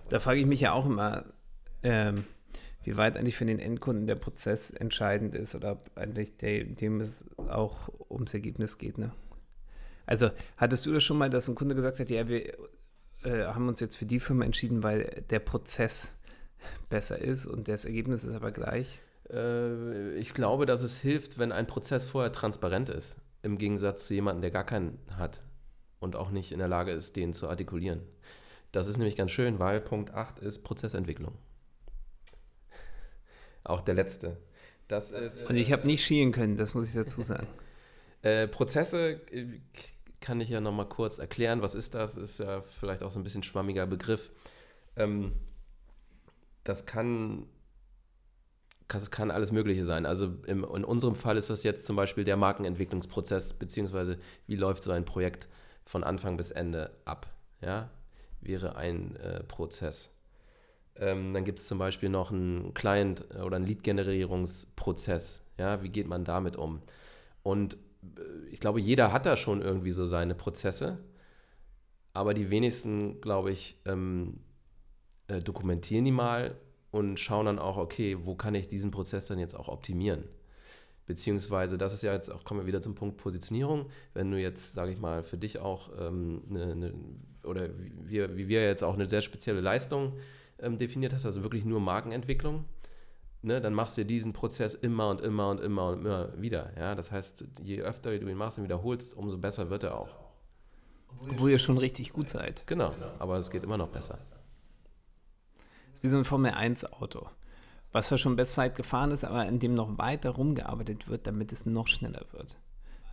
[0.09, 1.23] Da frage ich mich ja auch immer,
[1.83, 2.25] ähm,
[2.85, 7.01] wie weit eigentlich für den Endkunden der Prozess entscheidend ist oder ob eigentlich der, dem
[7.01, 8.97] es auch ums Ergebnis geht.
[8.97, 9.11] Ne?
[10.05, 12.53] Also hattest du das schon mal, dass ein Kunde gesagt hat, ja, wir
[13.23, 16.11] äh, haben uns jetzt für die Firma entschieden, weil der Prozess
[16.89, 18.99] besser ist und das Ergebnis ist aber gleich?
[19.31, 24.13] Äh, ich glaube, dass es hilft, wenn ein Prozess vorher transparent ist im Gegensatz zu
[24.13, 25.41] jemandem, der gar keinen hat
[25.99, 28.01] und auch nicht in der Lage ist, den zu artikulieren.
[28.71, 31.35] Das ist nämlich ganz schön, weil Punkt 8 ist Prozessentwicklung.
[33.65, 34.37] Auch der letzte.
[34.87, 37.47] Das ist, und ich habe nicht schielen können, das muss ich dazu sagen.
[38.21, 39.59] äh, Prozesse äh,
[40.21, 41.61] kann ich ja nochmal kurz erklären.
[41.61, 42.15] Was ist das?
[42.15, 44.31] Ist ja vielleicht auch so ein bisschen schwammiger Begriff.
[44.95, 45.33] Ähm,
[46.63, 47.47] das kann
[48.87, 50.05] das kann alles Mögliche sein.
[50.05, 54.83] Also im, in unserem Fall ist das jetzt zum Beispiel der Markenentwicklungsprozess, beziehungsweise wie läuft
[54.83, 55.47] so ein Projekt
[55.85, 57.27] von Anfang bis Ende ab.
[57.61, 57.89] Ja,
[58.41, 60.11] wäre ein äh, Prozess.
[60.97, 65.41] Ähm, dann gibt es zum Beispiel noch einen Client- oder einen Lead-Generierungsprozess.
[65.57, 66.81] Ja, wie geht man damit um?
[67.43, 70.99] Und äh, ich glaube, jeder hat da schon irgendwie so seine Prozesse,
[72.13, 74.39] aber die wenigsten, glaube ich, ähm,
[75.27, 76.55] äh, dokumentieren die mal
[76.91, 80.23] und schauen dann auch, okay, wo kann ich diesen Prozess dann jetzt auch optimieren?
[81.05, 83.87] Beziehungsweise, das ist ja jetzt auch, kommen wir wieder zum Punkt Positionierung.
[84.13, 86.93] Wenn du jetzt, sage ich mal, für dich auch ähm, eine, eine,
[87.43, 90.13] oder wie, wie wir jetzt auch eine sehr spezielle Leistung
[90.59, 92.65] ähm, definiert hast, also wirklich nur Markenentwicklung,
[93.41, 96.71] ne, dann machst du diesen Prozess immer und immer und immer und immer wieder.
[96.77, 96.95] Ja?
[96.95, 100.09] Das heißt, je öfter du ihn machst und wiederholst, umso besser wird er auch.
[101.29, 102.67] Obwohl ihr schon richtig gut seid.
[102.67, 104.17] Genau, aber es geht immer noch besser.
[104.17, 104.33] Das
[105.93, 107.29] ist wie so ein Formel-1-Auto,
[107.93, 111.65] was zwar schon Bestzeit gefahren ist, aber in dem noch weiter rumgearbeitet wird, damit es
[111.65, 112.57] noch schneller wird.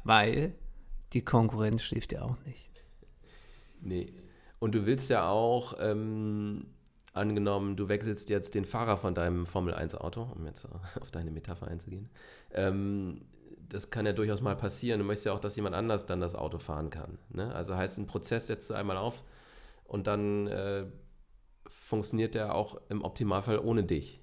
[0.03, 0.55] Weil
[1.13, 2.71] die Konkurrenz schläft ja auch nicht.
[3.81, 4.13] Nee.
[4.59, 6.67] Und du willst ja auch ähm,
[7.13, 10.67] angenommen, du wechselst jetzt den Fahrer von deinem Formel-1-Auto, um jetzt
[11.01, 12.09] auf deine Metapher einzugehen,
[12.53, 13.23] ähm,
[13.69, 15.01] das kann ja durchaus mal passieren.
[15.01, 17.19] Du möchtest ja auch, dass jemand anders dann das Auto fahren kann.
[17.31, 17.55] Ne?
[17.55, 19.23] Also heißt, ein Prozess setzt du einmal auf
[19.85, 20.85] und dann äh,
[21.67, 24.21] funktioniert der auch im Optimalfall ohne dich.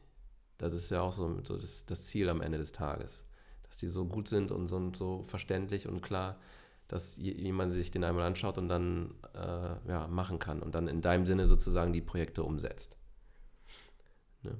[0.57, 3.25] Das ist ja auch so, so das, das, Ziel am Ende des Tages.
[3.63, 6.37] Dass die so gut sind und so, so verständlich und klar,
[6.89, 11.01] dass jemand sich den einmal anschaut und dann äh, ja, machen kann und dann in
[11.01, 12.97] deinem Sinne sozusagen die Projekte umsetzt.
[14.41, 14.57] Ne?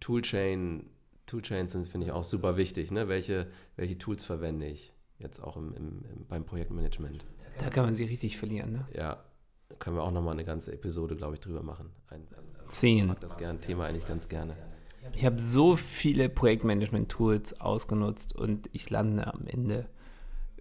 [0.00, 0.90] Toolchain,
[1.26, 2.90] Toolchains sind, finde ich, auch super wichtig.
[2.90, 3.08] Ne?
[3.08, 7.24] Welche, welche Tools verwende ich jetzt auch im, im, im, beim Projektmanagement?
[7.58, 8.88] Da kann man sie richtig verlieren, ne?
[8.92, 9.24] Ja,
[9.78, 11.90] können wir auch nochmal eine ganze Episode, glaube ich, drüber machen.
[12.08, 12.98] Ein, also, Zehn.
[12.98, 14.56] Ich mag das gern, Thema eigentlich ganz gerne.
[15.14, 19.88] Ich habe so viele Projektmanagement-Tools ausgenutzt und ich lande am Ende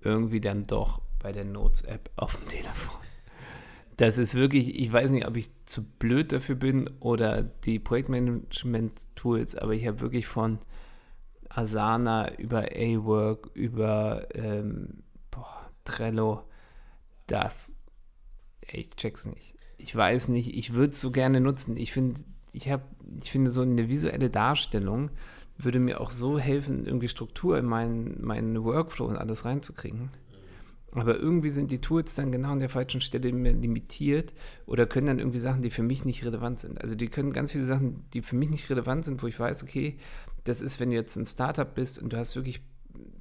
[0.01, 2.99] irgendwie dann doch bei der Notes-App auf dem Telefon.
[3.97, 9.55] Das ist wirklich, ich weiß nicht, ob ich zu blöd dafür bin oder die Projektmanagement-Tools,
[9.55, 10.59] aber ich habe wirklich von
[11.49, 16.43] Asana über A-Work, über ähm, boah, Trello,
[17.25, 17.75] das,
[18.71, 19.55] ich check's nicht.
[19.79, 21.75] Ich weiß nicht, ich würde es so gerne nutzen.
[21.75, 22.21] Ich finde,
[22.53, 22.69] ich
[23.21, 25.09] ich finde so eine visuelle Darstellung
[25.57, 30.11] würde mir auch so helfen, irgendwie Struktur in meinen, meinen Workflow und alles reinzukriegen.
[30.91, 34.33] Aber irgendwie sind die Tools dann genau an der falschen Stelle limitiert
[34.65, 36.81] oder können dann irgendwie Sachen, die für mich nicht relevant sind.
[36.81, 39.63] Also die können ganz viele Sachen, die für mich nicht relevant sind, wo ich weiß,
[39.63, 39.97] okay,
[40.43, 42.61] das ist, wenn du jetzt ein Startup bist und du hast wirklich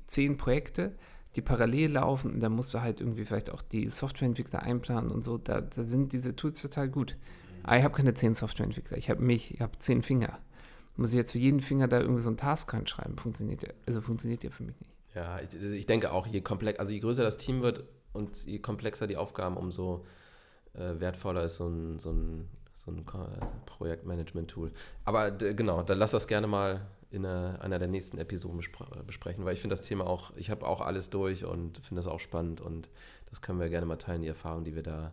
[0.07, 0.97] zehn Projekte,
[1.35, 5.25] die parallel laufen und da musst du halt irgendwie vielleicht auch die Softwareentwickler einplanen und
[5.25, 7.17] so, da, da sind diese Tools total gut.
[7.63, 10.39] Aber ich habe keine zehn Softwareentwickler, ich habe mich, ich habe zehn Finger
[10.97, 13.19] muss ich jetzt für jeden Finger da irgendwie so einen Task reinschreiben.
[13.19, 14.93] Funktioniert ja, also funktioniert ja für mich nicht.
[15.15, 18.59] Ja, ich, ich denke auch, je komplex, also je größer das Team wird und je
[18.59, 20.05] komplexer die Aufgaben, umso
[20.75, 23.05] äh, wertvoller ist so ein, so ein, so ein
[23.67, 24.73] Projektmanagement-Tool.
[25.05, 28.61] Aber genau, dann lass das gerne mal in einer, einer der nächsten Episoden
[29.07, 32.11] besprechen, weil ich finde das Thema auch, ich habe auch alles durch und finde das
[32.11, 32.91] auch spannend und
[33.31, 35.13] das können wir gerne mal teilen, die Erfahrungen, die wir da,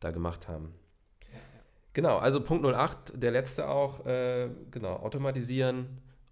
[0.00, 0.74] da gemacht haben.
[1.96, 5.86] Genau, also Punkt 08, der letzte auch, äh, genau, automatisieren,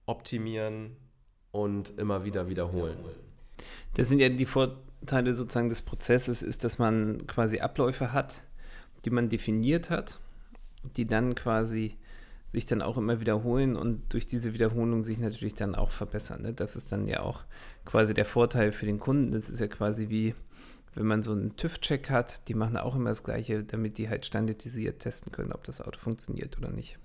[0.05, 0.95] optimieren
[1.53, 2.99] und immer wieder wiederholen.
[3.95, 8.43] Das sind ja die Vorteile sozusagen des Prozesses, ist, dass man quasi Abläufe hat,
[9.07, 10.21] die man definiert hat,
[10.99, 11.97] die dann quasi
[12.49, 16.43] sich dann auch immer wiederholen und durch diese Wiederholung sich natürlich dann auch verbessern.
[16.43, 16.53] Ne?
[16.53, 17.41] Das ist dann ja auch
[17.87, 19.33] quasi der Vorteil für den Kunden.
[19.33, 20.35] Das ist ja quasi wie
[20.95, 24.26] wenn man so einen TÜV-Check hat, die machen auch immer das Gleiche, damit die halt
[24.26, 26.99] standardisiert testen können, ob das Auto funktioniert oder nicht.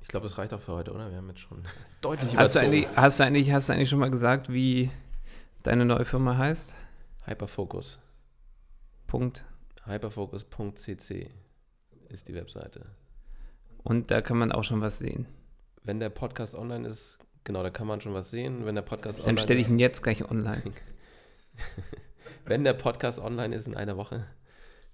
[0.00, 1.10] Ich glaube, das reicht auch für heute, oder?
[1.10, 1.64] Wir haben jetzt schon
[2.00, 4.90] deutlich hast du, eigentlich, hast, du eigentlich, hast du eigentlich schon mal gesagt, wie
[5.62, 6.74] deine neue Firma heißt?
[7.26, 7.98] Hyperfocus.
[9.06, 9.44] Punkt.
[9.86, 11.30] Hyperfocus.cc
[12.10, 12.86] ist die Webseite.
[13.82, 15.26] Und da kann man auch schon was sehen.
[15.82, 18.64] Wenn der Podcast online ist, genau, da kann man schon was sehen.
[18.64, 20.62] Wenn der Podcast Dann stelle ich ihn jetzt gleich online.
[22.44, 24.26] wenn der Podcast online ist in einer Woche,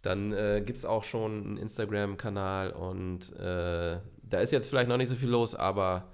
[0.03, 4.97] dann äh, gibt es auch schon einen Instagram-Kanal und äh, da ist jetzt vielleicht noch
[4.97, 6.07] nicht so viel los, aber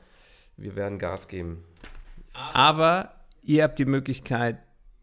[0.56, 1.64] wir werden Gas geben.
[2.52, 4.58] Aber ihr habt die Möglichkeit,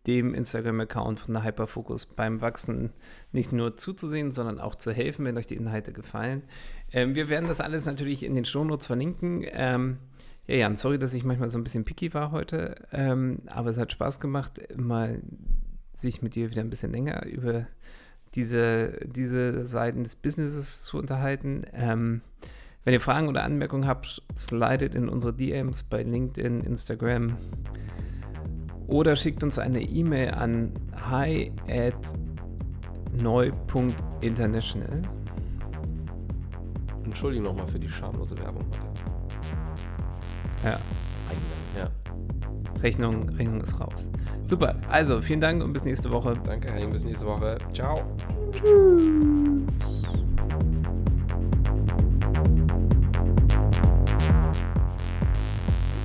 [0.08, 2.92] dem Instagram-Account von der Hyperfocus beim Wachsen
[3.32, 6.44] nicht nur zuzusehen, sondern auch zu helfen, wenn euch die Inhalte gefallen.
[6.92, 9.46] Ähm, wir werden das alles natürlich in den Shownotes verlinken.
[9.52, 10.00] Ähm,
[10.46, 13.78] ja, Jan, sorry, dass ich manchmal so ein bisschen picky war heute, ähm, aber es
[13.78, 15.22] hat Spaß gemacht, mal
[15.94, 17.68] sich mit dir wieder ein bisschen länger über
[18.36, 21.66] diese, diese Seiten des Businesses zu unterhalten.
[21.74, 22.22] Ähm,
[22.84, 27.38] wenn ihr Fragen oder Anmerkungen habt, slidet in unsere DMs bei LinkedIn, Instagram
[28.88, 30.74] oder schickt uns eine E-Mail an
[31.10, 32.14] hi at
[33.14, 35.02] neu.international.
[37.06, 39.04] Entschuldigung nochmal für die schamlose Werbung heute.
[40.64, 40.80] Ja.
[41.78, 41.90] Ja.
[42.84, 44.10] Rechnung, Rechnung ist raus.
[44.44, 44.76] Super.
[44.90, 46.38] Also, vielen Dank und bis nächste Woche.
[46.44, 46.92] Danke, Henning.
[46.92, 47.58] Bis nächste Woche.
[47.74, 48.02] Ciao.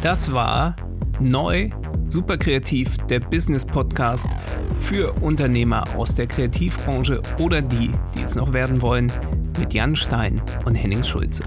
[0.01, 0.77] Das war
[1.19, 1.71] neu,
[2.09, 4.31] super kreativ, der Business Podcast
[4.79, 9.13] für Unternehmer aus der Kreativbranche oder die, die es noch werden wollen,
[9.59, 11.43] mit Jan Stein und Henning Schulze.